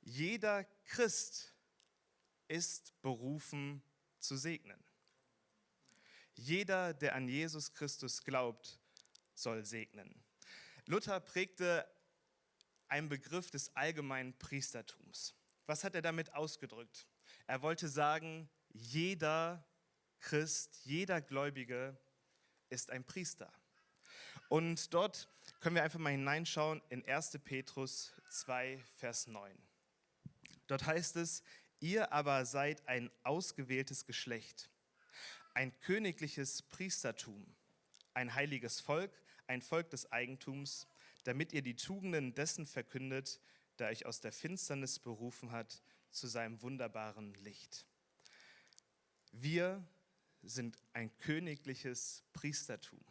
Jeder 0.01 0.63
Christ 0.85 1.57
ist 2.47 3.01
berufen 3.03 3.83
zu 4.27 4.37
segnen. 4.37 4.83
Jeder, 6.35 6.93
der 6.93 7.15
an 7.15 7.29
Jesus 7.29 7.73
Christus 7.73 8.23
glaubt, 8.23 8.79
soll 9.35 9.65
segnen. 9.65 10.23
Luther 10.87 11.21
prägte 11.21 11.87
einen 12.89 13.09
Begriff 13.09 13.51
des 13.51 13.75
allgemeinen 13.75 14.37
Priestertums. 14.39 15.35
Was 15.67 15.83
hat 15.83 15.95
er 15.95 16.03
damit 16.03 16.33
ausgedrückt? 16.35 17.07
Er 17.47 17.63
wollte 17.63 17.89
sagen, 17.89 18.49
jeder 18.73 19.67
Christ, 20.21 20.81
jeder 20.85 21.21
Gläubige 21.21 21.99
ist 22.69 22.91
ein 22.91 23.05
Priester. 23.05 23.53
Und 24.49 24.95
dort 24.95 25.29
können 25.61 25.75
wir 25.75 25.83
einfach 25.83 25.99
mal 25.99 26.11
hineinschauen 26.11 26.83
in 26.89 27.05
1. 27.05 27.39
Petrus 27.45 28.13
2, 28.31 28.79
Vers 28.99 29.27
9. 29.27 29.57
Dort 30.69 30.87
heißt 30.87 31.17
es, 31.17 31.43
ihr 31.81 32.13
aber 32.13 32.45
seid 32.45 32.87
ein 32.89 33.11
ausgewähltes 33.23 34.05
Geschlecht, 34.05 34.71
ein 35.55 35.79
königliches 35.81 36.63
Priestertum, 36.63 37.47
ein 38.15 38.35
heiliges 38.35 38.81
Volk, 38.81 39.13
ein 39.47 39.63
Volk 39.63 39.91
des 39.91 40.11
Eigentums, 40.13 40.87
damit 41.25 41.53
ihr 41.53 41.63
die 41.63 41.77
Tugenden 41.77 42.35
dessen 42.35 42.67
verkündet, 42.67 43.41
der 43.79 43.89
euch 43.89 44.07
aus 44.07 44.21
der 44.21 44.33
Finsternis 44.33 44.99
berufen 44.99 45.53
hat 45.53 45.83
zu 46.11 46.27
seinem 46.27 46.63
wunderbaren 46.63 47.35
Licht. 47.35 47.87
Wir 49.33 49.87
sind 50.43 50.79
ein 50.93 51.15
königliches 51.19 52.23
Priestertum. 52.33 53.05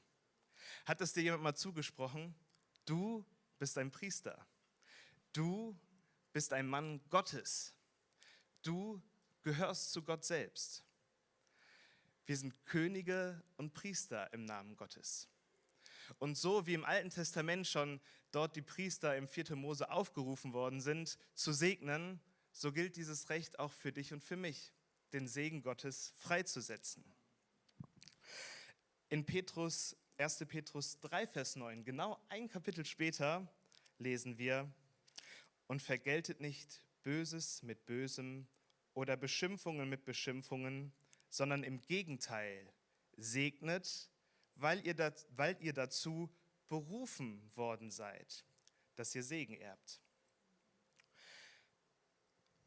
Hat 0.85 1.01
es 1.01 1.13
dir 1.13 1.21
jemand 1.21 1.43
mal 1.43 1.55
zugesprochen? 1.55 2.33
Du 2.85 3.25
bist 3.59 3.77
ein 3.77 3.91
Priester. 3.91 4.45
Du 5.33 5.77
bist 6.33 6.53
ein 6.53 6.67
Mann 6.67 7.01
Gottes. 7.09 7.74
Du 8.65 8.99
gehörst 9.43 9.93
zu 9.93 10.01
Gott 10.01 10.25
selbst. 10.25 10.83
Wir 12.25 12.35
sind 12.35 12.65
Könige 12.65 13.43
und 13.57 13.75
Priester 13.75 14.33
im 14.33 14.43
Namen 14.43 14.75
Gottes. 14.75 15.29
Und 16.17 16.35
so 16.35 16.65
wie 16.65 16.73
im 16.73 16.83
Alten 16.83 17.11
Testament 17.11 17.67
schon 17.67 18.01
dort 18.31 18.55
die 18.55 18.63
Priester 18.63 19.15
im 19.15 19.27
4. 19.27 19.55
Mose 19.55 19.91
aufgerufen 19.91 20.51
worden 20.51 20.81
sind, 20.81 21.19
zu 21.35 21.53
segnen, 21.53 22.19
so 22.51 22.71
gilt 22.71 22.95
dieses 22.95 23.29
Recht 23.29 23.59
auch 23.59 23.71
für 23.71 23.91
dich 23.91 24.13
und 24.13 24.23
für 24.23 24.35
mich, 24.35 24.73
den 25.13 25.27
Segen 25.27 25.61
Gottes 25.61 26.11
freizusetzen. 26.15 27.05
In 29.09 29.27
Petrus, 29.27 29.95
1. 30.17 30.43
Petrus 30.47 30.99
3, 31.01 31.27
Vers 31.27 31.55
9, 31.55 31.83
genau 31.83 32.19
ein 32.29 32.47
Kapitel 32.47 32.83
später, 32.83 33.47
lesen 33.99 34.39
wir, 34.39 34.73
und 35.67 35.83
vergeltet 35.83 36.41
nicht 36.41 36.81
Böses 37.03 37.61
mit 37.61 37.85
Bösem 37.85 38.47
oder 38.95 39.15
Beschimpfungen 39.15 39.87
mit 39.87 40.05
Beschimpfungen, 40.05 40.91
sondern 41.29 41.63
im 41.63 41.79
Gegenteil 41.81 42.73
segnet, 43.17 44.09
weil 44.55 44.83
ihr, 44.85 44.95
dat, 44.95 45.27
weil 45.35 45.57
ihr 45.61 45.73
dazu 45.73 46.33
berufen 46.67 47.55
worden 47.55 47.91
seid, 47.91 48.43
dass 48.95 49.13
ihr 49.13 49.23
Segen 49.23 49.55
erbt. 49.55 50.01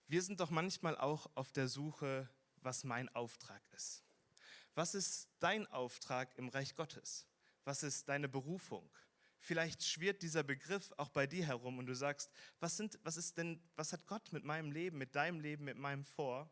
Wir 0.06 0.22
sind 0.22 0.40
doch 0.40 0.50
manchmal 0.50 0.96
auch 0.96 1.30
auf 1.34 1.50
der 1.52 1.66
Suche, 1.66 2.28
was 2.56 2.84
mein 2.84 3.08
Auftrag 3.14 3.62
ist. 3.72 4.04
Was 4.74 4.94
ist 4.94 5.28
dein 5.40 5.66
Auftrag 5.66 6.36
im 6.38 6.48
Reich 6.48 6.74
Gottes? 6.74 7.26
Was 7.64 7.82
ist 7.82 8.08
deine 8.08 8.28
Berufung? 8.28 8.88
Vielleicht 9.38 9.84
schwirrt 9.84 10.22
dieser 10.22 10.42
Begriff 10.42 10.92
auch 10.96 11.10
bei 11.10 11.26
dir 11.26 11.46
herum 11.46 11.78
und 11.78 11.86
du 11.86 11.94
sagst, 11.94 12.30
was, 12.60 12.76
sind, 12.76 12.98
was 13.04 13.16
ist 13.16 13.38
denn, 13.38 13.62
was 13.76 13.92
hat 13.92 14.06
Gott 14.06 14.32
mit 14.32 14.44
meinem 14.44 14.72
Leben, 14.72 14.98
mit 14.98 15.14
deinem 15.14 15.40
Leben, 15.40 15.64
mit 15.64 15.76
meinem 15.76 16.04
vor? 16.04 16.50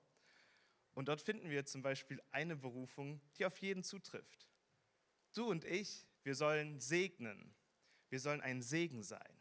Und 0.94 1.08
dort 1.08 1.20
finden 1.20 1.50
wir 1.50 1.66
zum 1.66 1.82
Beispiel 1.82 2.22
eine 2.30 2.56
Berufung, 2.56 3.20
die 3.36 3.44
auf 3.44 3.58
jeden 3.58 3.82
zutrifft. 3.82 4.48
Du 5.34 5.50
und 5.50 5.64
ich, 5.64 6.06
wir 6.22 6.34
sollen 6.34 6.80
segnen. 6.80 7.54
Wir 8.08 8.20
sollen 8.20 8.40
ein 8.40 8.62
Segen 8.62 9.02
sein. 9.02 9.36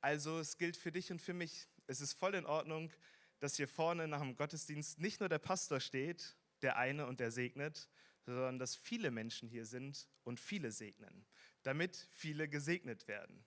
Also 0.00 0.38
es 0.38 0.56
gilt 0.56 0.76
für 0.76 0.92
dich 0.92 1.10
und 1.10 1.20
für 1.20 1.34
mich. 1.34 1.68
Es 1.88 2.00
ist 2.00 2.12
voll 2.12 2.34
in 2.34 2.46
Ordnung, 2.46 2.92
dass 3.40 3.56
hier 3.56 3.68
vorne 3.68 4.08
nach 4.08 4.20
dem 4.20 4.36
Gottesdienst 4.36 4.98
nicht 4.98 5.20
nur 5.20 5.28
der 5.28 5.38
Pastor 5.38 5.80
steht, 5.80 6.36
der 6.62 6.76
eine 6.76 7.06
und 7.06 7.20
der 7.20 7.30
segnet, 7.30 7.88
sondern 8.24 8.58
dass 8.58 8.76
viele 8.76 9.10
Menschen 9.10 9.48
hier 9.48 9.66
sind 9.66 10.08
und 10.24 10.40
viele 10.40 10.72
segnen, 10.72 11.26
damit 11.66 11.96
viele 12.12 12.48
gesegnet 12.48 13.08
werden. 13.08 13.44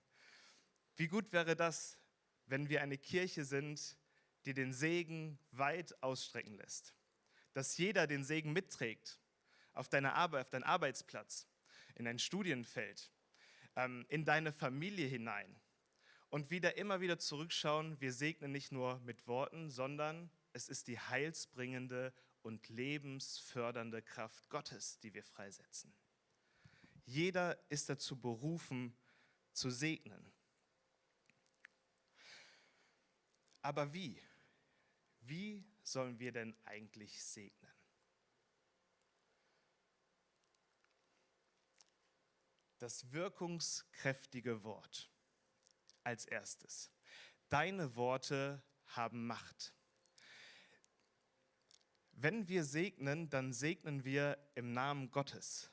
Wie 0.96 1.08
gut 1.08 1.32
wäre 1.32 1.56
das, 1.56 1.98
wenn 2.44 2.68
wir 2.68 2.82
eine 2.82 2.98
Kirche 2.98 3.46
sind, 3.46 3.96
die 4.44 4.52
den 4.52 4.74
Segen 4.74 5.38
weit 5.52 6.02
ausstrecken 6.02 6.54
lässt? 6.54 6.94
Dass 7.54 7.78
jeder 7.78 8.06
den 8.06 8.22
Segen 8.22 8.52
mitträgt 8.52 9.18
auf 9.72 9.88
deine 9.88 10.12
Arbeit, 10.14 10.42
auf 10.42 10.50
deinen 10.50 10.64
Arbeitsplatz, 10.64 11.46
in 11.94 12.04
dein 12.04 12.18
Studienfeld, 12.18 13.10
ähm, 13.76 14.04
in 14.10 14.26
deine 14.26 14.52
Familie 14.52 15.06
hinein. 15.06 15.58
Und 16.28 16.50
wieder 16.50 16.76
immer 16.76 17.00
wieder 17.00 17.18
zurückschauen, 17.18 17.98
wir 18.00 18.12
segnen 18.12 18.52
nicht 18.52 18.70
nur 18.70 19.00
mit 19.00 19.26
Worten, 19.26 19.70
sondern 19.70 20.30
es 20.52 20.68
ist 20.68 20.88
die 20.88 20.98
heilsbringende 20.98 22.12
und 22.42 22.68
lebensfördernde 22.68 24.02
Kraft 24.02 24.50
Gottes, 24.50 24.98
die 25.00 25.14
wir 25.14 25.24
freisetzen. 25.24 25.94
Jeder 27.10 27.58
ist 27.68 27.88
dazu 27.88 28.16
berufen, 28.20 28.96
zu 29.52 29.68
segnen. 29.68 30.32
Aber 33.62 33.92
wie? 33.92 34.22
Wie 35.22 35.64
sollen 35.82 36.20
wir 36.20 36.30
denn 36.30 36.56
eigentlich 36.64 37.20
segnen? 37.20 37.72
Das 42.78 43.10
wirkungskräftige 43.10 44.62
Wort 44.62 45.10
als 46.04 46.26
erstes. 46.26 46.92
Deine 47.48 47.96
Worte 47.96 48.62
haben 48.86 49.26
Macht. 49.26 49.74
Wenn 52.12 52.46
wir 52.46 52.62
segnen, 52.62 53.28
dann 53.30 53.52
segnen 53.52 54.04
wir 54.04 54.38
im 54.54 54.72
Namen 54.72 55.10
Gottes. 55.10 55.72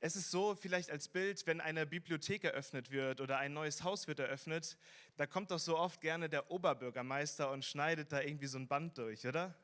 Es 0.00 0.16
ist 0.16 0.30
so, 0.30 0.54
vielleicht 0.54 0.90
als 0.90 1.08
Bild, 1.08 1.46
wenn 1.46 1.60
eine 1.60 1.86
Bibliothek 1.86 2.44
eröffnet 2.44 2.90
wird 2.90 3.20
oder 3.20 3.38
ein 3.38 3.52
neues 3.52 3.82
Haus 3.82 4.06
wird 4.06 4.18
eröffnet, 4.18 4.76
da 5.16 5.26
kommt 5.26 5.50
doch 5.50 5.58
so 5.58 5.78
oft 5.78 6.00
gerne 6.00 6.28
der 6.28 6.50
Oberbürgermeister 6.50 7.50
und 7.50 7.64
schneidet 7.64 8.12
da 8.12 8.20
irgendwie 8.20 8.46
so 8.46 8.58
ein 8.58 8.68
Band 8.68 8.98
durch, 8.98 9.26
oder? 9.26 9.54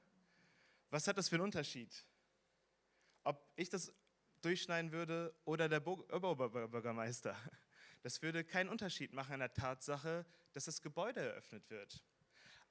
Was 0.91 1.07
hat 1.07 1.19
das 1.19 1.29
für 1.29 1.37
einen 1.37 1.45
Unterschied? 1.45 2.05
Ob 3.23 3.53
ich 3.57 3.69
das 3.69 3.93
durchschneiden 4.41 4.93
würde 4.93 5.35
oder 5.45 5.69
der 5.69 5.87
Oberbürgermeister? 5.87 7.37
Das 8.03 8.23
würde 8.23 8.45
keinen 8.45 8.71
Unterschied 8.71 9.13
machen 9.13 9.35
an 9.35 9.41
der 9.41 9.53
Tatsache, 9.53 10.25
dass 10.53 10.65
das 10.65 10.81
Gebäude 10.81 11.21
eröffnet 11.21 11.69
wird. 11.69 12.03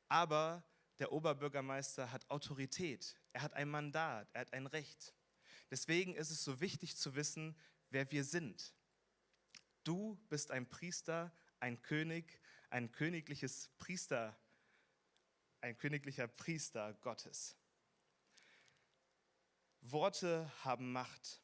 Aber 0.08 0.64
der 0.98 1.12
Oberbürgermeister 1.12 2.12
hat 2.12 2.30
Autorität, 2.30 3.16
er 3.32 3.44
hat 3.44 3.54
ein 3.54 3.70
Mandat, 3.70 4.28
er 4.34 4.42
hat 4.42 4.54
ein 4.54 4.66
Recht. 4.66 5.14
Deswegen 5.72 6.16
ist 6.16 6.32
es 6.32 6.44
so 6.44 6.60
wichtig 6.62 6.96
zu 6.98 7.16
wissen, 7.16 7.56
wer 7.90 8.10
wir 8.12 8.24
sind. 8.24 8.74
Du 9.84 10.16
bist 10.30 10.52
ein 10.52 10.68
Priester, 10.68 11.32
ein 11.60 11.82
König, 11.82 12.40
ein 12.70 12.92
königliches 12.92 13.70
Priester, 13.78 14.38
ein 15.62 15.78
königlicher 15.78 16.28
Priester 16.28 16.94
Gottes. 16.96 17.56
Worte 19.82 20.52
haben 20.64 20.92
Macht 20.92 21.42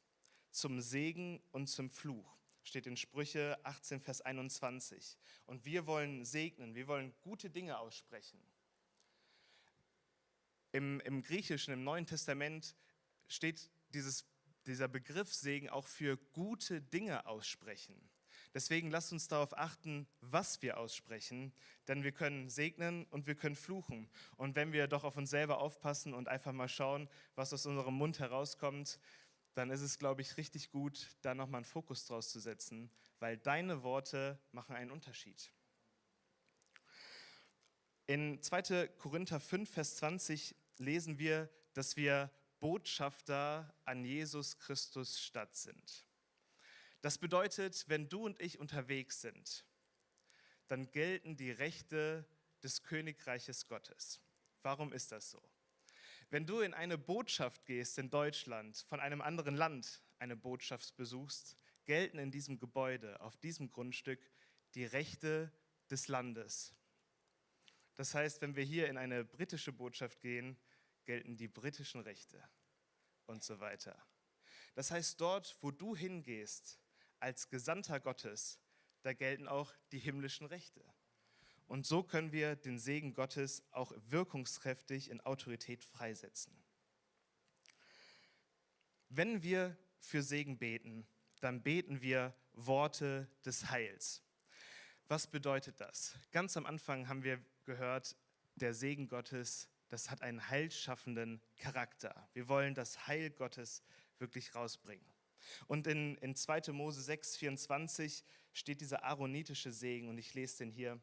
zum 0.51 0.81
Segen 0.81 1.41
und 1.51 1.67
zum 1.67 1.89
Fluch, 1.89 2.38
steht 2.63 2.88
in 2.88 2.97
Sprüche 2.97 3.59
18, 3.63 3.99
Vers 3.99 4.21
21. 4.21 5.17
Und 5.45 5.65
wir 5.65 5.88
wollen 5.88 6.25
segnen, 6.25 6.75
wir 6.75 6.88
wollen 6.88 7.13
gute 7.21 7.49
Dinge 7.49 7.77
aussprechen. 7.77 8.39
Im, 10.71 10.99
im 11.01 11.21
Griechischen, 11.21 11.73
im 11.73 11.83
Neuen 11.83 12.05
Testament 12.05 12.75
steht 13.27 13.69
dieses, 13.95 14.25
dieser 14.67 14.88
Begriff 14.88 15.34
Segen 15.34 15.69
auch 15.69 15.88
für 15.88 16.17
gute 16.17 16.81
Dinge 16.81 17.25
aussprechen. 17.25 17.95
Deswegen 18.53 18.89
lasst 18.89 19.12
uns 19.12 19.27
darauf 19.27 19.58
achten, 19.58 20.08
was 20.21 20.62
wir 20.62 20.77
aussprechen, 20.77 21.53
denn 21.88 22.03
wir 22.03 22.13
können 22.13 22.49
segnen 22.49 23.05
und 23.05 23.27
wir 23.27 23.36
können 23.36 23.55
fluchen. 23.55 24.10
Und 24.38 24.55
wenn 24.55 24.71
wir 24.71 24.88
doch 24.88 25.03
auf 25.03 25.17
uns 25.17 25.29
selber 25.29 25.58
aufpassen 25.58 26.13
und 26.13 26.29
einfach 26.29 26.53
mal 26.53 26.69
schauen, 26.69 27.10
was 27.36 27.51
aus 27.51 27.65
unserem 27.65 27.95
Mund 27.95 28.19
herauskommt, 28.19 28.99
dann 29.55 29.71
ist 29.71 29.81
es, 29.81 29.99
glaube 29.99 30.21
ich, 30.21 30.38
richtig 30.38 30.69
gut, 30.69 31.17
da 31.21 31.34
nochmal 31.34 31.60
einen 31.60 31.65
Fokus 31.65 32.05
draus 32.05 32.29
zu 32.29 32.39
setzen, 32.39 32.89
weil 33.19 33.38
deine 33.38 33.84
Worte 33.84 34.39
machen 34.51 34.75
einen 34.75 34.91
Unterschied. 34.91 35.51
In 38.08 38.41
2. 38.41 38.88
Korinther 38.99 39.39
5, 39.39 39.69
Vers 39.69 39.97
20 39.97 40.55
lesen 40.77 41.17
wir, 41.19 41.49
dass 41.73 41.97
wir 41.97 42.31
Botschafter 42.59 43.73
an 43.85 44.03
Jesus 44.05 44.57
Christus 44.57 45.19
statt 45.19 45.55
sind. 45.55 46.07
Das 47.01 47.17
bedeutet, 47.17 47.85
wenn 47.87 48.09
du 48.09 48.25
und 48.25 48.41
ich 48.41 48.59
unterwegs 48.59 49.21
sind, 49.21 49.65
dann 50.67 50.91
gelten 50.91 51.37
die 51.37 51.51
Rechte 51.51 52.25
des 52.63 52.81
Königreiches 52.81 53.67
Gottes. 53.67 54.19
Warum 54.63 54.91
ist 54.91 55.11
das 55.11 55.29
so? 55.29 55.41
Wenn 56.31 56.47
du 56.47 56.61
in 56.61 56.73
eine 56.73 56.97
Botschaft 56.97 57.65
gehst 57.65 57.99
in 57.99 58.09
Deutschland, 58.09 58.77
von 58.89 58.99
einem 58.99 59.21
anderen 59.21 59.55
Land 59.55 60.01
eine 60.17 60.35
Botschaft 60.35 60.95
besuchst, 60.95 61.55
gelten 61.85 62.17
in 62.17 62.31
diesem 62.31 62.57
Gebäude, 62.57 63.21
auf 63.21 63.37
diesem 63.37 63.71
Grundstück, 63.71 64.19
die 64.73 64.85
Rechte 64.85 65.51
des 65.91 66.07
Landes. 66.07 66.73
Das 67.95 68.15
heißt, 68.15 68.41
wenn 68.41 68.55
wir 68.55 68.63
hier 68.63 68.89
in 68.89 68.97
eine 68.97 69.23
britische 69.23 69.71
Botschaft 69.71 70.19
gehen, 70.21 70.57
gelten 71.05 71.37
die 71.37 71.47
britischen 71.47 72.01
Rechte 72.01 72.43
und 73.25 73.43
so 73.43 73.59
weiter. 73.59 73.97
Das 74.75 74.91
heißt, 74.91 75.19
dort, 75.21 75.57
wo 75.61 75.71
du 75.71 75.95
hingehst 75.95 76.79
als 77.19 77.49
Gesandter 77.49 77.99
Gottes, 77.99 78.59
da 79.01 79.13
gelten 79.13 79.47
auch 79.47 79.73
die 79.91 79.99
himmlischen 79.99 80.47
Rechte. 80.47 80.83
Und 81.67 81.85
so 81.85 82.03
können 82.03 82.31
wir 82.31 82.55
den 82.55 82.77
Segen 82.77 83.13
Gottes 83.13 83.63
auch 83.71 83.93
wirkungskräftig 83.95 85.09
in 85.09 85.21
Autorität 85.21 85.83
freisetzen. 85.83 86.63
Wenn 89.09 89.41
wir 89.43 89.77
für 89.97 90.21
Segen 90.21 90.57
beten, 90.57 91.07
dann 91.39 91.63
beten 91.63 92.01
wir 92.01 92.35
Worte 92.53 93.27
des 93.43 93.69
Heils. 93.69 94.23
Was 95.07 95.27
bedeutet 95.27 95.79
das? 95.79 96.15
Ganz 96.31 96.57
am 96.57 96.65
Anfang 96.65 97.07
haben 97.07 97.23
wir 97.23 97.43
gehört, 97.63 98.15
der 98.55 98.73
Segen 98.73 99.07
Gottes, 99.07 99.69
das 99.95 100.10
hat 100.10 100.21
einen 100.21 100.49
heilschaffenden 100.49 101.41
Charakter. 101.55 102.27
Wir 102.34 102.49
wollen 102.49 102.75
das 102.75 103.08
Heil 103.08 103.29
Gottes 103.29 103.81
wirklich 104.19 104.53
rausbringen. 104.53 105.05
Und 105.67 105.88
in, 105.88 106.17
in 106.17 106.36
2. 106.36 106.73
Mose 106.73 107.01
6, 107.01 107.38
24 107.38 108.25
steht 108.51 108.81
dieser 108.81 109.05
aaronitische 109.05 109.71
Segen 109.71 110.10
und 110.10 110.17
ich 110.17 110.34
lese 110.34 110.58
den 110.58 110.71
hier. 110.71 110.99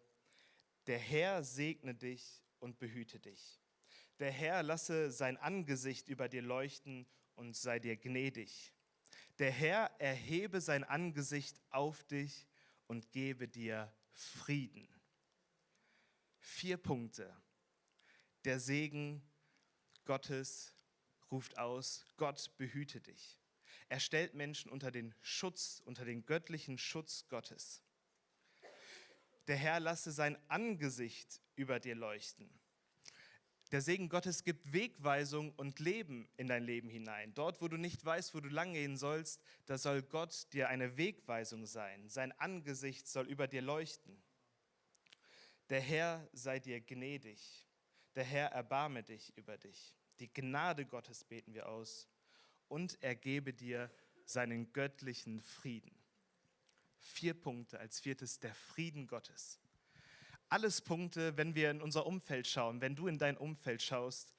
Der 0.87 0.99
Herr 0.99 1.43
segne 1.43 1.95
dich 1.95 2.45
und 2.59 2.79
behüte 2.79 3.19
dich. 3.19 3.63
Der 4.19 4.31
Herr 4.31 4.63
lasse 4.63 5.11
sein 5.11 5.39
Angesicht 5.39 6.11
über 6.11 6.29
dir 6.29 6.43
leuchten 6.43 7.07
und 7.35 7.57
sei 7.57 7.79
dir 7.79 7.97
gnädig. 7.97 8.75
Der 9.39 9.53
Herr 9.53 9.91
erhebe 10.01 10.61
sein 10.61 10.85
Angesicht 10.85 11.59
auf 11.71 12.05
dich 12.05 12.47
und 12.89 13.11
gebe 13.11 13.49
dir 13.49 13.91
Frieden. 14.11 14.87
Vier 16.41 16.77
Punkte. 16.77 17.35
Der 18.45 18.61
Segen 18.61 19.23
Gottes 20.05 20.75
ruft 21.31 21.59
aus, 21.59 22.07
Gott 22.17 22.51
behüte 22.59 23.01
dich. 23.01 23.39
Er 23.89 24.01
stellt 24.01 24.35
Menschen 24.35 24.71
unter 24.71 24.91
den 24.91 25.15
Schutz, 25.21 25.81
unter 25.85 26.05
den 26.05 26.27
göttlichen 26.27 26.79
Schutz 26.79 27.29
Gottes 27.29 27.83
der 29.49 29.57
Herr 29.57 29.81
lasse 29.81 30.13
sein 30.13 30.39
Angesicht 30.49 31.41
über 31.57 31.81
dir 31.81 31.95
leuchten. 31.95 32.49
Der 33.71 33.81
Segen 33.81 34.11
Gottes 34.11 34.45
gibt 34.45 34.73
Wegweisung 34.73 35.53
und 35.57 35.81
Leben 35.81 36.29
in 36.37 36.47
dein 36.47 36.63
Leben 36.63 36.91
hinein. 36.91 37.33
Dort, 37.33 37.63
wo 37.63 37.69
du 37.69 37.79
nicht 37.79 38.05
weißt, 38.05 38.35
wo 38.35 38.41
du 38.41 38.51
lang 38.51 38.75
gehen 38.75 38.99
sollst, 38.99 39.41
da 39.65 39.79
soll 39.79 40.03
Gott 40.03 40.53
dir 40.53 40.69
eine 40.69 40.99
Wegweisung 40.99 41.65
sein. 41.65 42.09
Sein 42.09 42.33
Angesicht 42.39 43.09
soll 43.09 43.27
über 43.27 43.49
dir 43.49 43.63
leuchten. 43.63 44.23
Der 45.71 45.81
Herr 45.81 46.29
sei 46.33 46.59
dir 46.61 46.83
gnädig. 46.83 47.67
Der 48.15 48.25
Herr 48.25 48.49
erbarme 48.53 49.03
dich 49.03 49.37
über 49.37 49.57
dich. 49.57 49.95
Die 50.19 50.33
Gnade 50.33 50.85
Gottes 50.85 51.25
beten 51.25 51.55
wir 51.55 51.69
aus. 51.69 52.09
Und 52.69 53.03
er 53.03 53.15
gebe 53.15 53.53
dir 53.53 53.91
seinen 54.25 54.73
göttlichen 54.73 55.41
Frieden. 55.41 55.95
Vier 56.99 57.35
Punkte 57.35 57.81
als 57.81 58.01
viertes, 58.01 58.39
der 58.39 58.55
Frieden 58.55 59.07
Gottes. 59.07 59.59
Alles 60.49 60.81
Punkte, 60.83 61.37
wenn 61.37 61.55
wir 61.55 61.71
in 61.71 61.81
unser 61.81 62.07
Umfeld 62.07 62.47
schauen, 62.47 62.81
wenn 62.81 62.95
du 62.95 63.09
in 63.09 63.19
dein 63.19 63.37
Umfeld 63.37 63.83
schaust, 63.83 64.35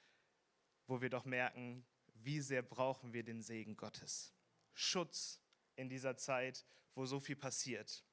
wo 0.86 1.00
wir 1.00 1.10
doch 1.10 1.24
merken, 1.24 1.84
wie 2.14 2.40
sehr 2.40 2.62
brauchen 2.62 3.12
wir 3.12 3.24
den 3.24 3.42
Segen 3.42 3.76
Gottes. 3.76 4.32
Schutz 4.72 5.40
in 5.76 5.88
dieser 5.88 6.16
Zeit, 6.16 6.64
wo 6.94 7.04
so 7.04 7.20
viel 7.20 7.36
passiert. 7.36 8.04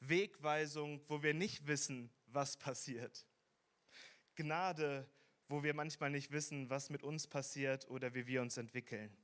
Wegweisung, 0.00 1.02
wo 1.08 1.22
wir 1.22 1.34
nicht 1.34 1.66
wissen, 1.66 2.10
was 2.26 2.56
passiert. 2.56 3.26
Gnade, 4.42 5.06
wo 5.48 5.62
wir 5.62 5.74
manchmal 5.74 6.10
nicht 6.10 6.30
wissen, 6.30 6.70
was 6.70 6.88
mit 6.88 7.02
uns 7.02 7.26
passiert 7.26 7.90
oder 7.90 8.14
wie 8.14 8.26
wir 8.26 8.40
uns 8.40 8.56
entwickeln. 8.56 9.14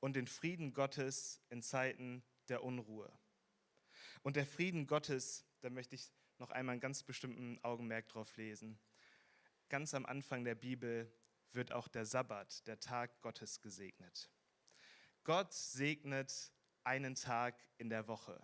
Und 0.00 0.16
den 0.16 0.26
Frieden 0.26 0.74
Gottes 0.74 1.40
in 1.48 1.62
Zeiten 1.62 2.22
der 2.48 2.62
Unruhe. 2.62 3.10
Und 4.22 4.36
der 4.36 4.44
Frieden 4.44 4.86
Gottes, 4.86 5.46
da 5.62 5.70
möchte 5.70 5.94
ich 5.94 6.12
noch 6.36 6.50
einmal 6.50 6.74
einen 6.74 6.80
ganz 6.80 7.02
bestimmten 7.02 7.58
Augenmerk 7.62 8.08
drauf 8.08 8.36
lesen. 8.36 8.78
Ganz 9.70 9.94
am 9.94 10.04
Anfang 10.04 10.44
der 10.44 10.54
Bibel 10.54 11.10
wird 11.52 11.72
auch 11.72 11.88
der 11.88 12.04
Sabbat, 12.04 12.66
der 12.66 12.80
Tag 12.80 13.22
Gottes, 13.22 13.62
gesegnet. 13.62 14.30
Gott 15.24 15.54
segnet 15.54 16.52
einen 16.84 17.14
Tag 17.14 17.58
in 17.78 17.88
der 17.88 18.08
Woche, 18.08 18.38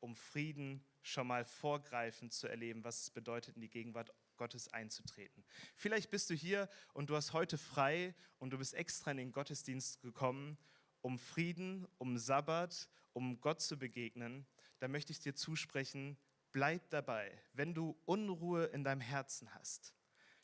um 0.00 0.14
Frieden 0.14 0.84
schon 1.00 1.26
mal 1.26 1.44
vorgreifend 1.44 2.34
zu 2.34 2.46
erleben, 2.46 2.84
was 2.84 3.02
es 3.02 3.10
bedeutet, 3.10 3.56
in 3.56 3.62
die 3.62 3.70
Gegenwart 3.70 4.12
Gottes 4.36 4.68
einzutreten. 4.72 5.44
Vielleicht 5.74 6.10
bist 6.10 6.30
du 6.30 6.34
hier 6.34 6.68
und 6.92 7.10
du 7.10 7.16
hast 7.16 7.32
heute 7.32 7.58
frei 7.58 8.14
und 8.38 8.50
du 8.50 8.58
bist 8.58 8.74
extra 8.74 9.10
in 9.10 9.16
den 9.16 9.32
Gottesdienst 9.32 10.00
gekommen, 10.02 10.58
um 11.00 11.18
Frieden, 11.18 11.86
um 11.98 12.18
Sabbat, 12.18 12.88
um 13.12 13.40
Gott 13.40 13.60
zu 13.60 13.78
begegnen. 13.78 14.46
Da 14.78 14.88
möchte 14.88 15.12
ich 15.12 15.20
dir 15.20 15.34
zusprechen, 15.34 16.16
bleib 16.52 16.88
dabei. 16.90 17.30
Wenn 17.52 17.74
du 17.74 17.96
Unruhe 18.04 18.64
in 18.66 18.84
deinem 18.84 19.00
Herzen 19.00 19.52
hast, 19.54 19.94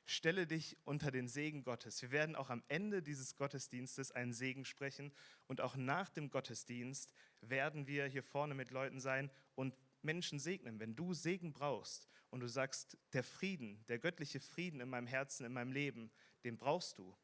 stelle 0.04 0.46
dich 0.46 0.76
unter 0.84 1.10
den 1.10 1.28
Segen 1.28 1.62
Gottes. 1.62 2.02
Wir 2.02 2.10
werden 2.10 2.36
auch 2.36 2.50
am 2.50 2.62
Ende 2.68 3.02
dieses 3.02 3.36
Gottesdienstes 3.36 4.10
einen 4.12 4.32
Segen 4.32 4.64
sprechen 4.64 5.12
und 5.46 5.60
auch 5.60 5.76
nach 5.76 6.08
dem 6.08 6.30
Gottesdienst 6.30 7.12
werden 7.40 7.86
wir 7.86 8.06
hier 8.06 8.22
vorne 8.22 8.54
mit 8.54 8.70
Leuten 8.70 9.00
sein 9.00 9.30
und 9.54 9.76
Menschen 10.02 10.38
segnen. 10.38 10.80
Wenn 10.80 10.96
du 10.96 11.14
Segen 11.14 11.52
brauchst 11.52 12.08
und 12.30 12.40
du 12.40 12.48
sagst, 12.48 12.96
der 13.12 13.24
Frieden, 13.24 13.84
der 13.88 13.98
göttliche 13.98 14.40
Frieden 14.40 14.80
in 14.80 14.88
meinem 14.88 15.06
Herzen, 15.06 15.44
in 15.44 15.52
meinem 15.52 15.72
Leben, 15.72 16.10
den 16.44 16.56
brauchst 16.56 16.98
du, 16.98 17.16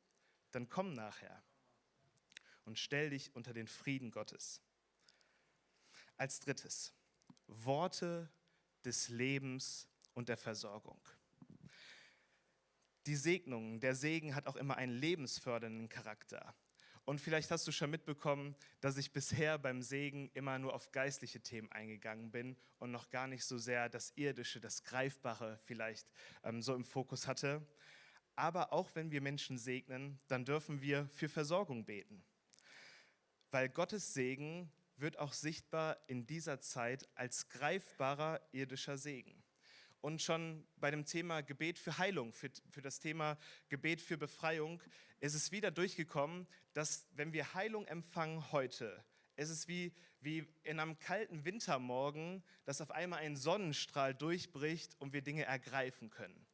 dann 0.51 0.69
komm 0.69 0.93
nachher 0.93 1.43
und 2.65 2.79
stell 2.79 3.11
dich 3.11 3.35
unter 3.35 3.53
den 3.55 3.69
Frieden 3.69 4.11
Gottes. 4.11 4.61
Als 6.17 6.41
drittes, 6.41 6.93
Worte 7.47 8.31
des 8.85 9.09
Lebens 9.09 9.89
und 10.15 10.29
der 10.29 10.37
Versorgung. 10.37 11.01
Die 13.07 13.17
Segnung, 13.17 13.79
der 13.79 13.95
Segen 13.95 14.35
hat 14.35 14.49
auch 14.49 14.57
immer 14.57 14.77
einen 14.77 14.93
lebensfördernden 14.93 15.89
Charakter. 15.89 16.55
Und 17.07 17.21
vielleicht 17.21 17.53
hast 17.53 17.65
du 17.69 17.73
schon 17.73 17.91
mitbekommen, 17.91 18.57
dass 18.81 18.97
ich 18.97 19.13
bisher 19.13 19.59
beim 19.59 19.81
Segen 19.81 20.29
immer 20.35 20.59
nur 20.59 20.75
auf 20.75 20.91
geistliche 20.91 21.41
Themen 21.41 21.71
eingegangen 21.71 22.33
bin 22.33 22.57
und 22.81 22.91
noch 22.91 23.11
gar 23.11 23.29
nicht 23.29 23.45
so 23.45 23.59
sehr 23.59 23.89
das 23.89 24.13
Irdische, 24.17 24.61
das 24.61 24.83
Greifbare 24.83 25.57
vielleicht 25.59 26.11
ähm, 26.43 26.61
so 26.61 26.75
im 26.75 26.85
Fokus 26.85 27.29
hatte. 27.29 27.65
Aber 28.35 28.73
auch 28.73 28.91
wenn 28.95 29.13
wir 29.13 29.21
Menschen 29.21 29.57
segnen, 29.57 30.19
dann 30.27 30.45
dürfen 30.45 30.83
wir 30.83 31.09
für 31.11 31.29
Versorgung 31.29 31.85
beten. 31.85 32.25
Weil 33.53 33.69
Gottes 33.69 34.13
Segen 34.13 34.73
wird 34.97 35.21
auch 35.21 35.33
sichtbar 35.33 35.97
in 36.09 36.27
dieser 36.27 36.61
Zeit 36.61 37.09
als 37.15 37.49
greifbarer 37.49 38.41
irdischer 38.51 38.99
Segen. 38.99 39.46
Und 40.07 40.23
schon 40.23 40.65
bei 40.77 40.93
dem 40.93 41.05
Thema 41.05 41.41
Gebet 41.41 41.81
für 41.81 41.99
Heilung, 41.99 42.33
für, 42.33 42.49
für 42.71 42.81
das 42.81 43.01
Thema 43.01 43.37
Gebet 43.69 44.01
für 44.01 44.17
Befreiung, 44.17 44.81
ist 45.19 45.35
es 45.35 45.51
wieder 45.51 45.73
durchgekommen, 45.73 46.47
dass 46.75 47.09
wenn 47.17 47.33
wir 47.33 47.55
Heilung 47.55 47.89
empfangen 47.89 48.53
heute, 48.53 49.05
ist 49.35 49.51
es 49.51 49.67
wie, 49.67 49.93
wie 50.21 50.47
in 50.63 50.79
einem 50.79 50.97
kalten 51.01 51.45
Wintermorgen, 51.45 52.45
dass 52.65 52.81
auf 52.81 52.93
einmal 52.93 53.19
ein 53.19 53.35
Sonnenstrahl 53.35 54.15
durchbricht 54.15 54.95
und 55.01 55.13
wir 55.13 55.23
Dinge 55.23 55.45
ergreifen 55.45 56.09
können. 56.09 56.47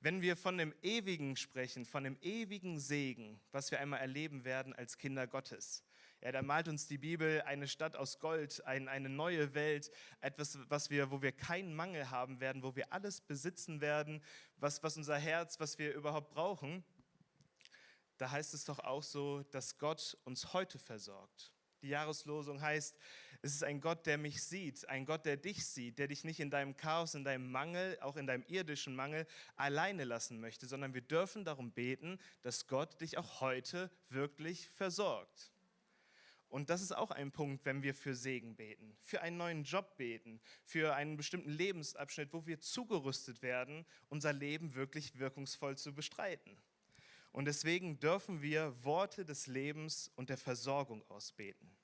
Wenn 0.00 0.22
wir 0.22 0.34
von 0.34 0.56
dem 0.56 0.72
Ewigen 0.80 1.36
sprechen, 1.36 1.84
von 1.84 2.04
dem 2.04 2.16
ewigen 2.22 2.80
Segen, 2.80 3.38
was 3.52 3.70
wir 3.70 3.80
einmal 3.80 4.00
erleben 4.00 4.46
werden 4.46 4.72
als 4.72 4.96
Kinder 4.96 5.26
Gottes, 5.26 5.84
ja, 6.24 6.32
da 6.32 6.40
malt 6.40 6.68
uns 6.68 6.86
die 6.86 6.96
Bibel 6.96 7.42
eine 7.42 7.68
Stadt 7.68 7.96
aus 7.96 8.18
Gold, 8.18 8.64
ein, 8.64 8.88
eine 8.88 9.10
neue 9.10 9.52
Welt, 9.52 9.90
etwas, 10.22 10.58
was 10.70 10.88
wir, 10.88 11.10
wo 11.10 11.20
wir 11.20 11.32
keinen 11.32 11.74
Mangel 11.74 12.10
haben 12.10 12.40
werden, 12.40 12.62
wo 12.62 12.74
wir 12.74 12.90
alles 12.94 13.20
besitzen 13.20 13.82
werden, 13.82 14.22
was, 14.56 14.82
was 14.82 14.96
unser 14.96 15.18
Herz, 15.18 15.60
was 15.60 15.78
wir 15.78 15.92
überhaupt 15.92 16.30
brauchen. 16.30 16.82
Da 18.16 18.30
heißt 18.30 18.54
es 18.54 18.64
doch 18.64 18.78
auch 18.78 19.02
so, 19.02 19.42
dass 19.50 19.76
Gott 19.76 20.16
uns 20.24 20.54
heute 20.54 20.78
versorgt. 20.78 21.52
Die 21.82 21.88
Jahreslosung 21.88 22.62
heißt, 22.62 22.96
es 23.42 23.54
ist 23.54 23.62
ein 23.62 23.82
Gott, 23.82 24.06
der 24.06 24.16
mich 24.16 24.42
sieht, 24.42 24.88
ein 24.88 25.04
Gott, 25.04 25.26
der 25.26 25.36
dich 25.36 25.66
sieht, 25.66 25.98
der 25.98 26.08
dich 26.08 26.24
nicht 26.24 26.40
in 26.40 26.48
deinem 26.48 26.74
Chaos, 26.74 27.14
in 27.14 27.24
deinem 27.24 27.50
Mangel, 27.52 27.98
auch 28.00 28.16
in 28.16 28.26
deinem 28.26 28.44
irdischen 28.46 28.96
Mangel 28.96 29.26
alleine 29.56 30.04
lassen 30.04 30.40
möchte, 30.40 30.66
sondern 30.66 30.94
wir 30.94 31.02
dürfen 31.02 31.44
darum 31.44 31.70
beten, 31.70 32.18
dass 32.40 32.66
Gott 32.66 32.98
dich 33.02 33.18
auch 33.18 33.42
heute 33.42 33.90
wirklich 34.08 34.70
versorgt. 34.70 35.53
Und 36.54 36.70
das 36.70 36.82
ist 36.82 36.92
auch 36.92 37.10
ein 37.10 37.32
Punkt, 37.32 37.64
wenn 37.64 37.82
wir 37.82 37.96
für 37.96 38.14
Segen 38.14 38.54
beten, 38.54 38.96
für 39.00 39.20
einen 39.22 39.36
neuen 39.36 39.64
Job 39.64 39.96
beten, 39.96 40.40
für 40.62 40.94
einen 40.94 41.16
bestimmten 41.16 41.50
Lebensabschnitt, 41.50 42.32
wo 42.32 42.46
wir 42.46 42.60
zugerüstet 42.60 43.42
werden, 43.42 43.84
unser 44.08 44.32
Leben 44.32 44.76
wirklich 44.76 45.18
wirkungsvoll 45.18 45.76
zu 45.76 45.92
bestreiten. 45.92 46.56
Und 47.32 47.46
deswegen 47.46 47.98
dürfen 47.98 48.40
wir 48.40 48.84
Worte 48.84 49.24
des 49.24 49.48
Lebens 49.48 50.12
und 50.14 50.30
der 50.30 50.38
Versorgung 50.38 51.02
ausbeten. 51.10 51.76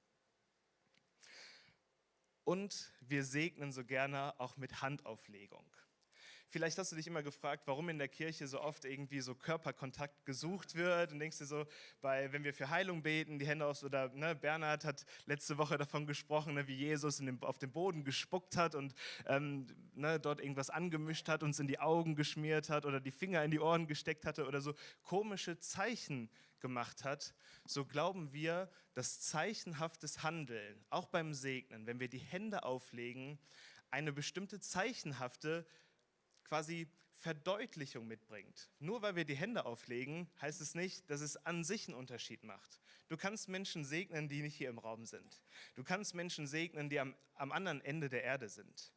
Und 2.44 2.92
wir 3.00 3.24
segnen 3.24 3.72
so 3.72 3.84
gerne 3.84 4.38
auch 4.38 4.56
mit 4.56 4.82
Handauflegung. 4.82 5.66
Vielleicht 6.52 6.78
hast 6.78 6.90
du 6.90 6.96
dich 6.96 7.06
immer 7.06 7.22
gefragt, 7.22 7.62
warum 7.66 7.88
in 7.90 7.98
der 7.98 8.08
Kirche 8.08 8.48
so 8.48 8.60
oft 8.60 8.84
irgendwie 8.84 9.20
so 9.20 9.36
Körperkontakt 9.36 10.26
gesucht 10.26 10.74
wird 10.74 11.12
und 11.12 11.20
denkst 11.20 11.38
dir 11.38 11.46
so, 11.46 11.64
bei, 12.00 12.32
wenn 12.32 12.42
wir 12.42 12.52
für 12.52 12.70
Heilung 12.70 13.04
beten, 13.04 13.38
die 13.38 13.46
Hände 13.46 13.64
aufs, 13.66 13.84
oder 13.84 14.08
ne, 14.08 14.34
Bernhard 14.34 14.84
hat 14.84 15.06
letzte 15.26 15.58
Woche 15.58 15.78
davon 15.78 16.08
gesprochen, 16.08 16.54
ne, 16.54 16.66
wie 16.66 16.74
Jesus 16.74 17.18
dem, 17.18 17.40
auf 17.44 17.58
den 17.58 17.70
Boden 17.70 18.02
gespuckt 18.02 18.56
hat 18.56 18.74
und 18.74 18.96
ähm, 19.26 19.68
ne, 19.94 20.18
dort 20.18 20.40
irgendwas 20.40 20.70
angemischt 20.70 21.28
hat, 21.28 21.44
uns 21.44 21.60
in 21.60 21.68
die 21.68 21.78
Augen 21.78 22.16
geschmiert 22.16 22.68
hat 22.68 22.84
oder 22.84 22.98
die 22.98 23.12
Finger 23.12 23.44
in 23.44 23.52
die 23.52 23.60
Ohren 23.60 23.86
gesteckt 23.86 24.26
hatte 24.26 24.44
oder 24.48 24.60
so 24.60 24.74
komische 25.04 25.56
Zeichen 25.60 26.28
gemacht 26.58 27.04
hat, 27.04 27.32
so 27.64 27.84
glauben 27.84 28.32
wir, 28.32 28.68
dass 28.94 29.20
zeichenhaftes 29.20 30.24
Handeln, 30.24 30.84
auch 30.90 31.06
beim 31.06 31.32
Segnen, 31.32 31.86
wenn 31.86 32.00
wir 32.00 32.08
die 32.08 32.18
Hände 32.18 32.64
auflegen, 32.64 33.38
eine 33.90 34.12
bestimmte 34.12 34.58
zeichenhafte 34.58 35.64
quasi 36.50 36.88
Verdeutlichung 37.12 38.08
mitbringt. 38.08 38.70
Nur 38.80 39.02
weil 39.02 39.14
wir 39.14 39.24
die 39.24 39.36
Hände 39.36 39.66
auflegen, 39.66 40.28
heißt 40.42 40.60
es 40.60 40.74
nicht, 40.74 41.08
dass 41.08 41.20
es 41.20 41.36
an 41.46 41.62
sich 41.62 41.86
einen 41.86 41.96
Unterschied 41.96 42.42
macht. 42.42 42.80
Du 43.08 43.16
kannst 43.16 43.48
Menschen 43.48 43.84
segnen, 43.84 44.28
die 44.28 44.42
nicht 44.42 44.56
hier 44.56 44.68
im 44.68 44.78
Raum 44.78 45.04
sind. 45.04 45.40
Du 45.76 45.84
kannst 45.84 46.12
Menschen 46.12 46.48
segnen, 46.48 46.90
die 46.90 46.98
am, 46.98 47.14
am 47.34 47.52
anderen 47.52 47.80
Ende 47.82 48.08
der 48.08 48.24
Erde 48.24 48.48
sind. 48.48 48.92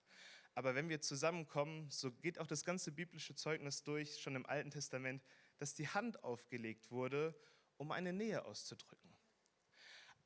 Aber 0.55 0.73
wenn 0.73 0.89
wir 0.89 0.99
zusammenkommen, 0.99 1.91
so 1.91 2.11
geht 2.11 2.39
auch 2.39 2.47
das 2.47 2.65
ganze 2.65 2.91
biblische 2.91 3.35
Zeugnis 3.35 3.83
durch, 3.83 4.19
schon 4.19 4.35
im 4.35 4.47
Alten 4.47 4.71
Testament, 4.71 5.23
dass 5.59 5.75
die 5.75 5.87
Hand 5.87 6.23
aufgelegt 6.23 6.89
wurde, 6.89 7.35
um 7.77 7.91
eine 7.91 8.13
Nähe 8.13 8.45
auszudrücken. 8.45 9.15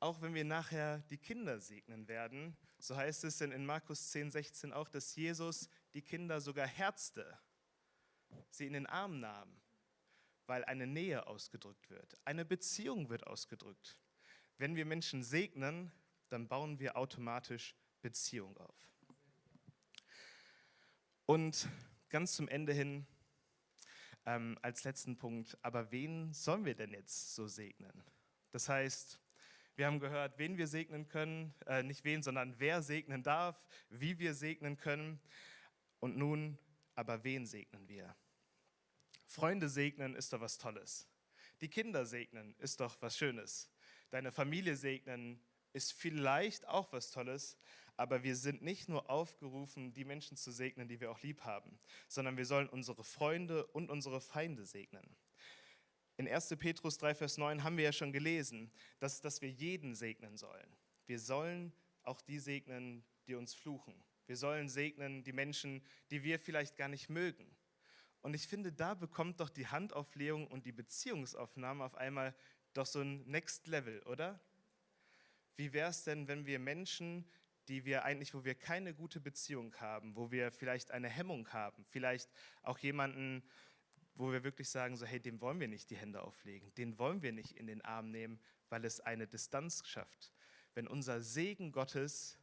Auch 0.00 0.22
wenn 0.22 0.32
wir 0.32 0.44
nachher 0.44 1.00
die 1.10 1.18
Kinder 1.18 1.60
segnen 1.60 2.08
werden, 2.08 2.56
so 2.78 2.96
heißt 2.96 3.24
es 3.24 3.40
in 3.42 3.66
Markus 3.66 4.12
10, 4.12 4.30
16 4.30 4.72
auch, 4.72 4.88
dass 4.88 5.14
Jesus 5.14 5.68
die 5.98 6.02
Kinder 6.02 6.40
sogar 6.40 6.68
herzte, 6.68 7.36
sie 8.50 8.68
in 8.68 8.72
den 8.74 8.86
Arm 8.86 9.18
nahm, 9.18 9.60
weil 10.46 10.64
eine 10.64 10.86
Nähe 10.86 11.26
ausgedrückt 11.26 11.90
wird, 11.90 12.16
eine 12.24 12.44
Beziehung 12.44 13.08
wird 13.08 13.26
ausgedrückt. 13.26 13.98
Wenn 14.58 14.76
wir 14.76 14.84
Menschen 14.84 15.24
segnen, 15.24 15.90
dann 16.28 16.46
bauen 16.46 16.78
wir 16.78 16.96
automatisch 16.96 17.74
Beziehung 18.00 18.56
auf. 18.58 18.76
Und 21.26 21.68
ganz 22.10 22.36
zum 22.36 22.46
Ende 22.46 22.72
hin, 22.72 23.04
ähm, 24.24 24.56
als 24.62 24.84
letzten 24.84 25.16
Punkt, 25.16 25.58
aber 25.62 25.90
wen 25.90 26.32
sollen 26.32 26.64
wir 26.64 26.76
denn 26.76 26.92
jetzt 26.92 27.34
so 27.34 27.48
segnen? 27.48 28.04
Das 28.52 28.68
heißt, 28.68 29.18
wir 29.74 29.86
haben 29.86 29.98
gehört, 29.98 30.38
wen 30.38 30.58
wir 30.58 30.68
segnen 30.68 31.08
können, 31.08 31.52
äh, 31.66 31.82
nicht 31.82 32.04
wen, 32.04 32.22
sondern 32.22 32.54
wer 32.60 32.82
segnen 32.82 33.24
darf, 33.24 33.66
wie 33.90 34.20
wir 34.20 34.34
segnen 34.34 34.76
können. 34.76 35.20
Und 36.00 36.16
nun 36.16 36.58
aber 36.94 37.22
wen 37.24 37.46
segnen 37.46 37.88
wir? 37.88 38.16
Freunde 39.24 39.68
segnen 39.68 40.14
ist 40.14 40.32
doch 40.32 40.40
was 40.40 40.58
Tolles. 40.58 41.08
Die 41.60 41.68
Kinder 41.68 42.06
segnen 42.06 42.54
ist 42.58 42.80
doch 42.80 43.00
was 43.02 43.16
Schönes. 43.16 43.70
Deine 44.10 44.32
Familie 44.32 44.74
segnen 44.76 45.40
ist 45.72 45.92
vielleicht 45.92 46.66
auch 46.66 46.92
was 46.92 47.10
Tolles, 47.10 47.58
aber 47.96 48.22
wir 48.22 48.36
sind 48.36 48.62
nicht 48.62 48.88
nur 48.88 49.10
aufgerufen, 49.10 49.92
die 49.92 50.04
Menschen 50.04 50.36
zu 50.36 50.50
segnen, 50.50 50.88
die 50.88 51.00
wir 51.00 51.10
auch 51.10 51.20
lieb 51.22 51.42
haben, 51.42 51.78
sondern 52.08 52.36
wir 52.36 52.46
sollen 52.46 52.68
unsere 52.68 53.04
Freunde 53.04 53.66
und 53.66 53.90
unsere 53.90 54.20
Feinde 54.20 54.64
segnen. 54.64 55.16
In 56.16 56.26
1. 56.26 56.56
Petrus 56.58 56.98
3, 56.98 57.14
Vers 57.14 57.38
9 57.38 57.62
haben 57.62 57.76
wir 57.76 57.84
ja 57.84 57.92
schon 57.92 58.12
gelesen, 58.12 58.72
dass, 58.98 59.20
dass 59.20 59.40
wir 59.40 59.50
jeden 59.50 59.94
segnen 59.94 60.36
sollen. 60.36 60.76
Wir 61.06 61.20
sollen 61.20 61.72
auch 62.02 62.20
die 62.20 62.38
segnen, 62.38 63.04
die 63.26 63.34
uns 63.34 63.54
fluchen. 63.54 63.94
Wir 64.28 64.36
sollen 64.36 64.68
segnen 64.68 65.24
die 65.24 65.32
Menschen, 65.32 65.82
die 66.10 66.22
wir 66.22 66.38
vielleicht 66.38 66.76
gar 66.76 66.88
nicht 66.88 67.08
mögen. 67.08 67.50
Und 68.20 68.34
ich 68.34 68.46
finde, 68.46 68.72
da 68.72 68.92
bekommt 68.92 69.40
doch 69.40 69.48
die 69.48 69.66
Handauflegung 69.66 70.46
und 70.46 70.66
die 70.66 70.72
Beziehungsaufnahme 70.72 71.82
auf 71.82 71.94
einmal 71.94 72.34
doch 72.74 72.84
so 72.84 73.00
ein 73.00 73.24
Next 73.26 73.66
Level, 73.68 74.02
oder? 74.02 74.38
Wie 75.56 75.72
wäre 75.72 75.88
es 75.88 76.04
denn, 76.04 76.28
wenn 76.28 76.44
wir 76.44 76.58
Menschen, 76.58 77.24
die 77.68 77.86
wir 77.86 78.04
eigentlich, 78.04 78.34
wo 78.34 78.44
wir 78.44 78.54
keine 78.54 78.94
gute 78.94 79.18
Beziehung 79.18 79.74
haben, 79.76 80.14
wo 80.14 80.30
wir 80.30 80.52
vielleicht 80.52 80.90
eine 80.90 81.08
Hemmung 81.08 81.48
haben, 81.52 81.84
vielleicht 81.86 82.30
auch 82.62 82.78
jemanden, 82.78 83.42
wo 84.14 84.30
wir 84.30 84.44
wirklich 84.44 84.68
sagen, 84.68 84.96
so 84.96 85.06
hey, 85.06 85.20
dem 85.20 85.40
wollen 85.40 85.58
wir 85.58 85.68
nicht 85.68 85.88
die 85.90 85.96
Hände 85.96 86.22
auflegen, 86.22 86.74
den 86.74 86.98
wollen 86.98 87.22
wir 87.22 87.32
nicht 87.32 87.52
in 87.52 87.66
den 87.66 87.82
Arm 87.82 88.10
nehmen, 88.10 88.40
weil 88.68 88.84
es 88.84 89.00
eine 89.00 89.26
Distanz 89.26 89.86
schafft. 89.86 90.34
Wenn 90.74 90.86
unser 90.86 91.22
Segen 91.22 91.72
Gottes 91.72 92.37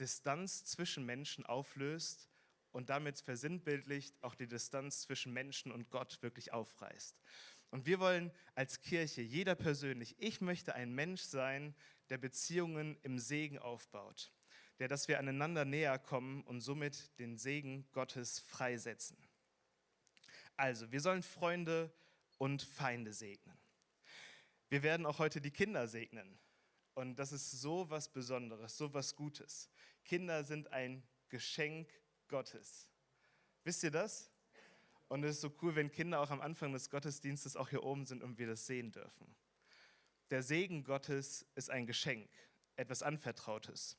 Distanz 0.00 0.64
zwischen 0.64 1.04
Menschen 1.04 1.44
auflöst 1.46 2.28
und 2.72 2.90
damit 2.90 3.18
versinnbildlicht 3.18 4.22
auch 4.22 4.34
die 4.34 4.46
Distanz 4.46 5.02
zwischen 5.02 5.32
Menschen 5.32 5.72
und 5.72 5.90
Gott 5.90 6.22
wirklich 6.22 6.52
aufreißt. 6.52 7.20
Und 7.70 7.86
wir 7.86 8.00
wollen 8.00 8.32
als 8.54 8.80
Kirche, 8.80 9.20
jeder 9.22 9.54
persönlich, 9.54 10.16
ich 10.18 10.40
möchte 10.40 10.74
ein 10.74 10.94
Mensch 10.94 11.22
sein, 11.22 11.74
der 12.08 12.18
Beziehungen 12.18 12.96
im 13.02 13.18
Segen 13.18 13.58
aufbaut, 13.58 14.32
der, 14.78 14.88
dass 14.88 15.08
wir 15.08 15.18
aneinander 15.18 15.64
näher 15.64 15.98
kommen 15.98 16.42
und 16.44 16.60
somit 16.60 17.18
den 17.18 17.36
Segen 17.36 17.86
Gottes 17.92 18.40
freisetzen. 18.40 19.18
Also, 20.56 20.90
wir 20.90 21.00
sollen 21.00 21.22
Freunde 21.22 21.92
und 22.38 22.62
Feinde 22.62 23.12
segnen. 23.12 23.58
Wir 24.70 24.82
werden 24.82 25.06
auch 25.06 25.18
heute 25.18 25.40
die 25.40 25.50
Kinder 25.50 25.86
segnen. 25.88 26.38
Und 26.94 27.16
das 27.16 27.32
ist 27.32 27.52
so 27.52 27.88
was 27.90 28.08
Besonderes, 28.08 28.76
so 28.76 28.92
was 28.92 29.14
Gutes. 29.14 29.70
Kinder 30.08 30.42
sind 30.42 30.72
ein 30.72 31.02
Geschenk 31.28 31.92
Gottes. 32.28 32.88
Wisst 33.62 33.84
ihr 33.84 33.90
das? 33.90 34.32
Und 35.08 35.22
es 35.22 35.36
ist 35.36 35.40
so 35.42 35.54
cool, 35.60 35.76
wenn 35.76 35.92
Kinder 35.92 36.20
auch 36.20 36.30
am 36.30 36.40
Anfang 36.40 36.72
des 36.72 36.88
Gottesdienstes 36.88 37.56
auch 37.56 37.68
hier 37.68 37.82
oben 37.82 38.06
sind 38.06 38.22
und 38.22 38.38
wir 38.38 38.46
das 38.46 38.66
sehen 38.66 38.90
dürfen. 38.90 39.36
Der 40.30 40.42
Segen 40.42 40.82
Gottes 40.82 41.46
ist 41.56 41.70
ein 41.70 41.86
Geschenk, 41.86 42.30
etwas 42.76 43.02
Anvertrautes. 43.02 43.98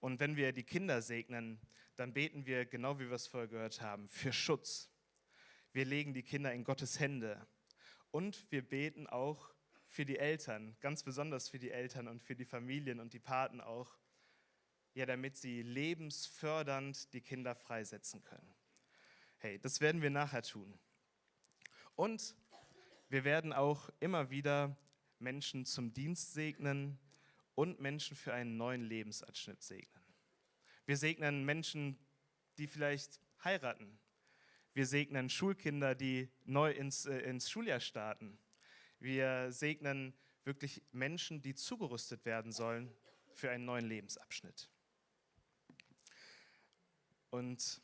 Und 0.00 0.20
wenn 0.20 0.36
wir 0.36 0.52
die 0.52 0.64
Kinder 0.64 1.02
segnen, 1.02 1.60
dann 1.96 2.14
beten 2.14 2.46
wir, 2.46 2.64
genau 2.64 2.98
wie 2.98 3.08
wir 3.08 3.16
es 3.16 3.26
vorher 3.26 3.48
gehört 3.48 3.82
haben, 3.82 4.08
für 4.08 4.32
Schutz. 4.32 4.90
Wir 5.72 5.84
legen 5.84 6.14
die 6.14 6.22
Kinder 6.22 6.52
in 6.54 6.64
Gottes 6.64 6.98
Hände. 6.98 7.46
Und 8.10 8.50
wir 8.50 8.66
beten 8.66 9.06
auch 9.06 9.52
für 9.84 10.06
die 10.06 10.18
Eltern, 10.18 10.78
ganz 10.80 11.02
besonders 11.02 11.50
für 11.50 11.58
die 11.58 11.70
Eltern 11.70 12.08
und 12.08 12.22
für 12.22 12.36
die 12.36 12.46
Familien 12.46 13.00
und 13.00 13.12
die 13.12 13.20
Paten 13.20 13.60
auch, 13.60 13.98
ja, 14.94 15.06
damit 15.06 15.36
sie 15.36 15.62
lebensfördernd 15.62 17.12
die 17.12 17.20
Kinder 17.20 17.54
freisetzen 17.54 18.22
können. 18.22 18.54
Hey, 19.38 19.58
das 19.58 19.80
werden 19.80 20.02
wir 20.02 20.10
nachher 20.10 20.42
tun. 20.42 20.78
Und 21.94 22.36
wir 23.08 23.24
werden 23.24 23.52
auch 23.52 23.90
immer 24.00 24.30
wieder 24.30 24.76
Menschen 25.18 25.64
zum 25.64 25.92
Dienst 25.92 26.32
segnen 26.32 26.98
und 27.54 27.80
Menschen 27.80 28.16
für 28.16 28.32
einen 28.32 28.56
neuen 28.56 28.82
Lebensabschnitt 28.82 29.62
segnen. 29.62 30.02
Wir 30.86 30.96
segnen 30.96 31.44
Menschen, 31.44 31.98
die 32.58 32.66
vielleicht 32.66 33.20
heiraten. 33.44 33.98
Wir 34.74 34.86
segnen 34.86 35.28
Schulkinder, 35.28 35.94
die 35.94 36.30
neu 36.44 36.72
ins, 36.72 37.06
äh, 37.06 37.18
ins 37.18 37.50
Schuljahr 37.50 37.80
starten. 37.80 38.38
Wir 38.98 39.52
segnen 39.52 40.14
wirklich 40.44 40.82
Menschen, 40.92 41.42
die 41.42 41.54
zugerüstet 41.54 42.24
werden 42.24 42.52
sollen 42.52 42.94
für 43.32 43.50
einen 43.50 43.64
neuen 43.64 43.86
Lebensabschnitt. 43.86 44.70
Und 47.32 47.80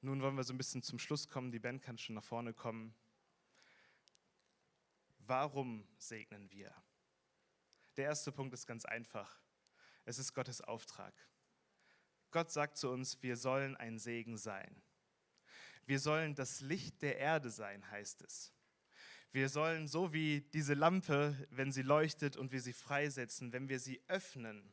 nun 0.00 0.22
wollen 0.22 0.34
wir 0.34 0.44
so 0.44 0.54
ein 0.54 0.56
bisschen 0.56 0.82
zum 0.82 0.98
Schluss 0.98 1.28
kommen. 1.28 1.52
Die 1.52 1.58
Band 1.58 1.82
kann 1.82 1.98
schon 1.98 2.14
nach 2.14 2.24
vorne 2.24 2.54
kommen. 2.54 2.94
Warum 5.18 5.86
segnen 5.98 6.50
wir? 6.50 6.74
Der 7.98 8.06
erste 8.06 8.32
Punkt 8.32 8.54
ist 8.54 8.66
ganz 8.66 8.86
einfach. 8.86 9.42
Es 10.06 10.18
ist 10.18 10.32
Gottes 10.32 10.62
Auftrag. 10.62 11.12
Gott 12.30 12.50
sagt 12.50 12.78
zu 12.78 12.88
uns, 12.88 13.22
wir 13.22 13.36
sollen 13.36 13.76
ein 13.76 13.98
Segen 13.98 14.38
sein. 14.38 14.80
Wir 15.84 15.98
sollen 15.98 16.34
das 16.34 16.62
Licht 16.62 17.02
der 17.02 17.18
Erde 17.18 17.50
sein, 17.50 17.90
heißt 17.90 18.22
es. 18.22 18.54
Wir 19.32 19.50
sollen 19.50 19.86
so 19.86 20.14
wie 20.14 20.40
diese 20.54 20.72
Lampe, 20.72 21.46
wenn 21.50 21.72
sie 21.72 21.82
leuchtet 21.82 22.38
und 22.38 22.52
wir 22.52 22.62
sie 22.62 22.72
freisetzen, 22.72 23.52
wenn 23.52 23.68
wir 23.68 23.80
sie 23.80 24.00
öffnen, 24.08 24.72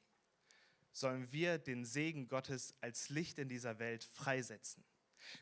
sollen 0.95 1.29
wir 1.33 1.57
den 1.57 1.83
Segen 1.83 2.29
Gottes 2.29 2.73
als 2.79 3.09
Licht 3.09 3.37
in 3.37 3.49
dieser 3.49 3.79
Welt 3.79 4.05
freisetzen. 4.05 4.81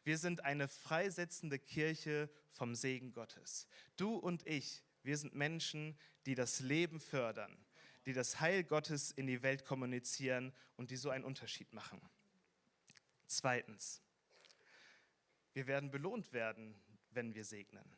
Wir 0.03 0.17
sind 0.17 0.43
eine 0.43 0.67
freisetzende 0.67 1.59
Kirche 1.59 2.27
vom 2.49 2.73
Segen 2.73 3.13
Gottes. 3.13 3.67
Du 3.95 4.15
und 4.15 4.47
ich, 4.47 4.83
wir 5.03 5.15
sind 5.15 5.35
Menschen, 5.35 5.95
die 6.25 6.33
das 6.33 6.59
Leben 6.59 6.99
fördern, 6.99 7.55
die 8.07 8.13
das 8.13 8.39
Heil 8.39 8.63
Gottes 8.63 9.11
in 9.11 9.27
die 9.27 9.43
Welt 9.43 9.63
kommunizieren 9.63 10.53
und 10.75 10.89
die 10.89 10.95
so 10.95 11.11
einen 11.11 11.23
Unterschied 11.23 11.71
machen. 11.71 12.01
Zweitens, 13.27 14.01
wir 15.53 15.67
werden 15.67 15.91
belohnt 15.91 16.33
werden, 16.33 16.73
wenn 17.11 17.35
wir 17.35 17.45
segnen. 17.45 17.95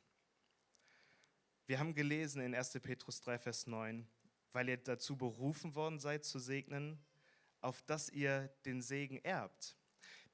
Wir 1.67 1.79
haben 1.79 1.93
gelesen 1.93 2.41
in 2.41 2.53
1. 2.53 2.73
Petrus 2.81 3.21
3, 3.21 3.39
Vers 3.39 3.65
9, 3.65 4.05
weil 4.51 4.67
ihr 4.67 4.77
dazu 4.77 5.15
berufen 5.15 5.73
worden 5.73 5.99
seid 5.99 6.25
zu 6.25 6.37
segnen, 6.37 6.99
auf 7.65 7.81
dass 7.81 8.09
ihr 8.09 8.47
den 8.65 8.81
Segen 8.81 9.17
erbt. 9.23 9.75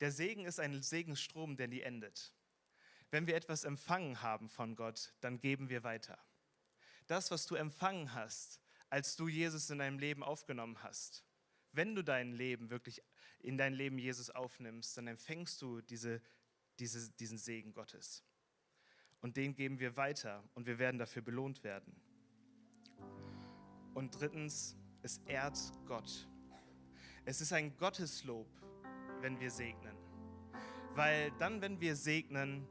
Der 0.02 0.12
Segen 0.12 0.46
ist 0.46 0.60
ein 0.60 0.82
Segensstrom, 0.82 1.56
der 1.56 1.67
nie 1.67 1.82
endet. 1.82 2.34
Wenn 3.10 3.26
wir 3.26 3.36
etwas 3.36 3.63
empfangen 3.63 4.22
haben 4.22 4.50
von 4.50 4.76
Gott, 4.76 5.13
dann 5.22 5.39
geben 5.39 5.70
wir 5.70 5.84
weiter. 5.84 6.17
Das, 7.08 7.32
was 7.32 7.46
du 7.46 7.56
empfangen 7.56 8.13
hast, 8.13 8.62
als 8.89 9.15
du 9.15 9.28
Jesus 9.28 9.70
in 9.70 9.80
deinem 9.80 10.00
Leben 10.00 10.24
aufgenommen 10.24 10.84
hast, 10.84 11.24
wenn 11.72 11.96
du 11.96 12.04
dein 12.04 12.34
Leben 12.34 12.70
wirklich 12.70 13.02
in 13.39 13.58
dein 13.58 13.74
Leben 13.74 13.98
Jesus 13.98 14.30
aufnimmst, 14.30 14.98
dann 14.98 15.08
empfängst 15.08 15.62
du 15.62 15.82
diese, 15.82 16.22
diese, 16.80 17.10
diesen 17.12 17.38
Segen 17.38 17.74
Gottes. 17.74 18.24
Und 19.22 19.38
den 19.38 19.56
geben 19.56 19.80
wir 19.80 19.96
weiter 19.96 20.44
und 20.54 20.65
wir 20.65 20.80
werden 20.80 20.98
dafür 20.98 21.22
belohnt 21.22 21.63
werden. 21.63 21.96
Und 23.94 24.20
drittens, 24.20 24.76
es 25.02 25.20
ehrt 25.28 25.58
Gott. 25.86 26.28
Es 27.24 27.40
ist 27.40 27.54
ein 27.54 27.78
Gotteslob, 27.78 28.48
wenn 29.22 29.40
wir 29.40 29.52
segnen. 29.52 29.96
Weil 30.96 31.32
dann, 31.38 31.62
wenn 31.62 31.80
wir 31.80 31.96
segnen, 31.96 32.68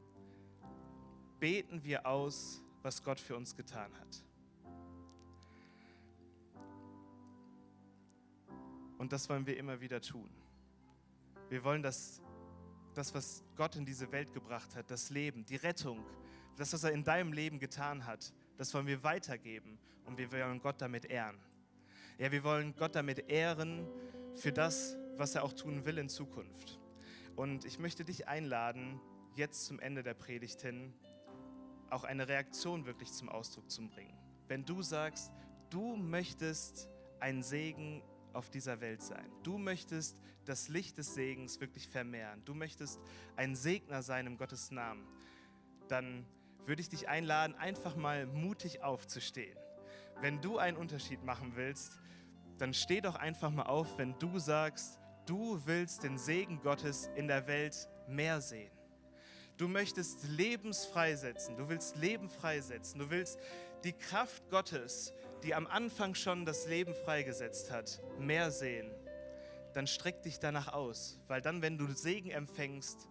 beten 1.38 1.84
wir 1.84 2.04
aus, 2.04 2.62
was 2.82 3.02
Gott 3.02 3.20
für 3.20 3.36
uns 3.36 3.54
getan 3.54 3.92
hat. 3.98 4.24
Und 8.98 9.12
das 9.12 9.28
wollen 9.28 9.46
wir 9.46 9.56
immer 9.56 9.80
wieder 9.80 10.00
tun. 10.00 10.28
Wir 11.48 11.64
wollen 11.64 11.82
das, 11.82 12.20
das, 12.94 13.14
was 13.14 13.44
Gott 13.56 13.76
in 13.76 13.86
diese 13.86 14.10
Welt 14.12 14.32
gebracht 14.34 14.74
hat, 14.74 14.90
das 14.90 15.10
Leben, 15.10 15.44
die 15.46 15.56
Rettung, 15.56 16.04
das, 16.56 16.72
was 16.72 16.84
er 16.84 16.92
in 16.92 17.04
deinem 17.04 17.32
Leben 17.32 17.58
getan 17.58 18.04
hat, 18.04 18.32
das 18.58 18.74
wollen 18.74 18.86
wir 18.86 19.02
weitergeben 19.02 19.78
und 20.04 20.18
wir 20.18 20.30
wollen 20.32 20.60
Gott 20.60 20.82
damit 20.82 21.06
ehren. 21.06 21.38
Ja, 22.18 22.30
wir 22.30 22.44
wollen 22.44 22.74
Gott 22.76 22.94
damit 22.94 23.30
ehren 23.30 23.86
für 24.34 24.52
das, 24.52 24.96
was 25.16 25.34
er 25.34 25.44
auch 25.44 25.52
tun 25.52 25.84
will 25.84 25.98
in 25.98 26.08
Zukunft. 26.08 26.78
Und 27.36 27.64
ich 27.64 27.78
möchte 27.78 28.04
dich 28.04 28.28
einladen, 28.28 29.00
jetzt 29.36 29.66
zum 29.66 29.80
Ende 29.80 30.02
der 30.02 30.14
Predigt 30.14 30.62
hin, 30.62 30.92
auch 31.90 32.04
eine 32.04 32.28
Reaktion 32.28 32.86
wirklich 32.86 33.12
zum 33.12 33.28
Ausdruck 33.28 33.70
zu 33.70 33.86
bringen. 33.88 34.16
Wenn 34.48 34.64
du 34.64 34.82
sagst, 34.82 35.32
du 35.70 35.96
möchtest 35.96 36.88
ein 37.20 37.42
Segen 37.42 38.02
auf 38.32 38.50
dieser 38.50 38.80
Welt 38.80 39.02
sein. 39.02 39.30
Du 39.42 39.58
möchtest 39.58 40.16
das 40.44 40.68
Licht 40.68 40.98
des 40.98 41.14
Segens 41.14 41.60
wirklich 41.60 41.88
vermehren. 41.88 42.42
Du 42.44 42.54
möchtest 42.54 43.00
ein 43.36 43.56
Segner 43.56 44.02
sein 44.02 44.26
im 44.26 44.36
Gottes 44.36 44.70
Namen. 44.70 45.06
Dann 45.88 46.26
würde 46.66 46.82
ich 46.82 46.88
dich 46.88 47.08
einladen, 47.08 47.54
einfach 47.56 47.96
mal 47.96 48.26
mutig 48.26 48.82
aufzustehen. 48.82 49.58
Wenn 50.20 50.40
du 50.40 50.58
einen 50.58 50.76
Unterschied 50.76 51.24
machen 51.24 51.52
willst, 51.56 52.00
dann 52.60 52.74
steh 52.74 53.00
doch 53.00 53.14
einfach 53.14 53.50
mal 53.50 53.64
auf, 53.64 53.96
wenn 53.96 54.18
du 54.18 54.38
sagst, 54.38 55.00
du 55.24 55.60
willst 55.64 56.02
den 56.02 56.18
Segen 56.18 56.60
Gottes 56.60 57.08
in 57.16 57.26
der 57.26 57.46
Welt 57.46 57.88
mehr 58.06 58.40
sehen. 58.40 58.70
Du 59.56 59.66
möchtest 59.66 60.24
Lebens 60.28 60.84
freisetzen. 60.84 61.56
Du 61.56 61.68
willst 61.68 61.96
Leben 61.96 62.28
freisetzen. 62.28 62.98
Du 62.98 63.10
willst 63.10 63.38
die 63.84 63.92
Kraft 63.92 64.50
Gottes, 64.50 65.14
die 65.42 65.54
am 65.54 65.66
Anfang 65.66 66.14
schon 66.14 66.44
das 66.44 66.66
Leben 66.66 66.94
freigesetzt 66.94 67.70
hat, 67.70 68.02
mehr 68.18 68.50
sehen. 68.50 68.90
Dann 69.72 69.86
streck 69.86 70.22
dich 70.22 70.38
danach 70.38 70.68
aus, 70.68 71.18
weil 71.28 71.40
dann, 71.40 71.62
wenn 71.62 71.78
du 71.78 71.86
Segen 71.92 72.30
empfängst 72.30 73.08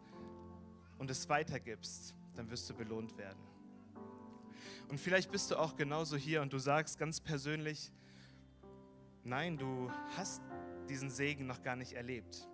und 0.97 1.09
es 1.09 1.27
weitergibst, 1.27 2.13
dann 2.35 2.51
wirst 2.51 2.69
du 2.69 2.75
belohnt 2.75 3.17
werden. 3.17 3.39
Und 4.89 4.99
vielleicht 4.99 5.31
bist 5.31 5.49
du 5.51 5.55
auch 5.55 5.75
genauso 5.75 6.17
hier 6.17 6.41
und 6.41 6.51
du 6.51 6.59
sagst 6.59 6.99
ganz 6.99 7.19
persönlich, 7.19 7.91
nein, 9.23 9.57
du 9.57 9.91
hast 10.15 10.41
diesen 10.89 11.09
Segen 11.09 11.45
noch 11.45 11.61
gar 11.61 11.75
nicht 11.75 11.93
erlebt. 11.93 12.47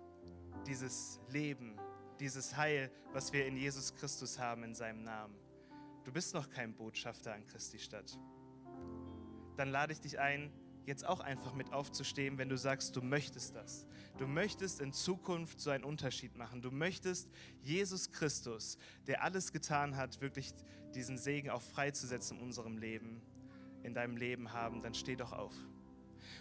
Dieses 0.66 1.20
Leben, 1.30 1.78
dieses 2.20 2.56
Heil, 2.56 2.90
was 3.12 3.32
wir 3.32 3.46
in 3.46 3.56
Jesus 3.56 3.94
Christus 3.94 4.38
haben 4.38 4.64
in 4.64 4.74
seinem 4.74 5.02
Namen. 5.02 5.36
Du 6.04 6.12
bist 6.12 6.34
noch 6.34 6.50
kein 6.50 6.74
Botschafter 6.74 7.34
an 7.34 7.44
Christi 7.46 7.78
Stadt. 7.78 8.18
Dann 9.56 9.70
lade 9.70 9.92
ich 9.92 10.00
dich 10.00 10.18
ein, 10.18 10.52
jetzt 10.86 11.04
auch 11.04 11.20
einfach 11.20 11.54
mit 11.54 11.72
aufzustehen, 11.72 12.38
wenn 12.38 12.48
du 12.48 12.56
sagst, 12.56 12.94
du 12.94 13.02
möchtest 13.02 13.56
das. 13.56 13.86
Du 14.18 14.26
möchtest 14.26 14.80
in 14.80 14.92
Zukunft 14.92 15.60
so 15.60 15.70
einen 15.70 15.84
Unterschied 15.84 16.36
machen. 16.36 16.62
Du 16.62 16.70
möchtest 16.70 17.28
Jesus 17.62 18.12
Christus, 18.12 18.78
der 19.06 19.22
alles 19.22 19.52
getan 19.52 19.96
hat, 19.96 20.20
wirklich 20.20 20.54
diesen 20.94 21.18
Segen 21.18 21.50
auch 21.50 21.62
freizusetzen 21.62 22.38
in 22.38 22.44
unserem 22.44 22.78
Leben, 22.78 23.20
in 23.82 23.94
deinem 23.94 24.16
Leben 24.16 24.52
haben. 24.52 24.80
Dann 24.80 24.94
steh 24.94 25.16
doch 25.16 25.32
auf. 25.32 25.54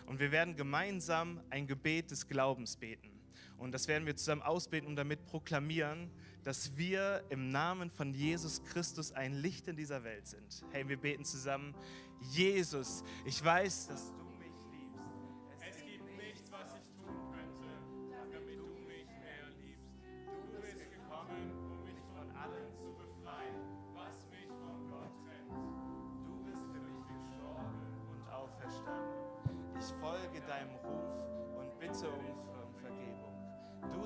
Und 0.05 0.19
wir 0.19 0.31
werden 0.31 0.55
gemeinsam 0.55 1.41
ein 1.49 1.67
Gebet 1.67 2.11
des 2.11 2.27
Glaubens 2.27 2.77
beten. 2.77 3.09
Und 3.57 3.71
das 3.71 3.87
werden 3.87 4.05
wir 4.05 4.15
zusammen 4.15 4.41
ausbeten 4.41 4.87
und 4.87 4.95
damit 4.95 5.25
proklamieren, 5.25 6.09
dass 6.43 6.77
wir 6.77 7.23
im 7.29 7.49
Namen 7.49 7.89
von 7.89 8.13
Jesus 8.13 8.63
Christus 8.63 9.11
ein 9.11 9.33
Licht 9.33 9.67
in 9.67 9.75
dieser 9.75 10.03
Welt 10.03 10.27
sind. 10.27 10.65
Hey, 10.71 10.87
wir 10.87 10.97
beten 10.97 11.25
zusammen. 11.25 11.73
Jesus, 12.21 13.03
ich 13.25 13.43
weiß, 13.43 13.87
dass 13.87 14.13
du 14.13 14.24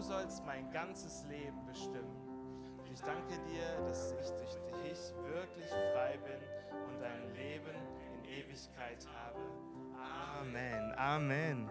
sollst 0.09 0.43
mein 0.43 0.71
ganzes 0.71 1.23
Leben 1.29 1.63
bestimmen. 1.67 2.17
Und 2.79 2.91
ich 2.91 2.99
danke 3.01 3.37
dir, 3.45 3.85
dass 3.87 4.11
ich 4.13 4.31
durch 4.31 4.55
dich 4.83 5.13
wirklich 5.23 5.69
frei 5.69 6.17
bin 6.17 6.39
und 6.87 7.03
ein 7.03 7.31
Leben 7.35 7.75
in 8.15 8.25
Ewigkeit 8.25 9.07
habe. 9.13 9.39
Amen. 10.39 10.93
Amen. 10.97 11.69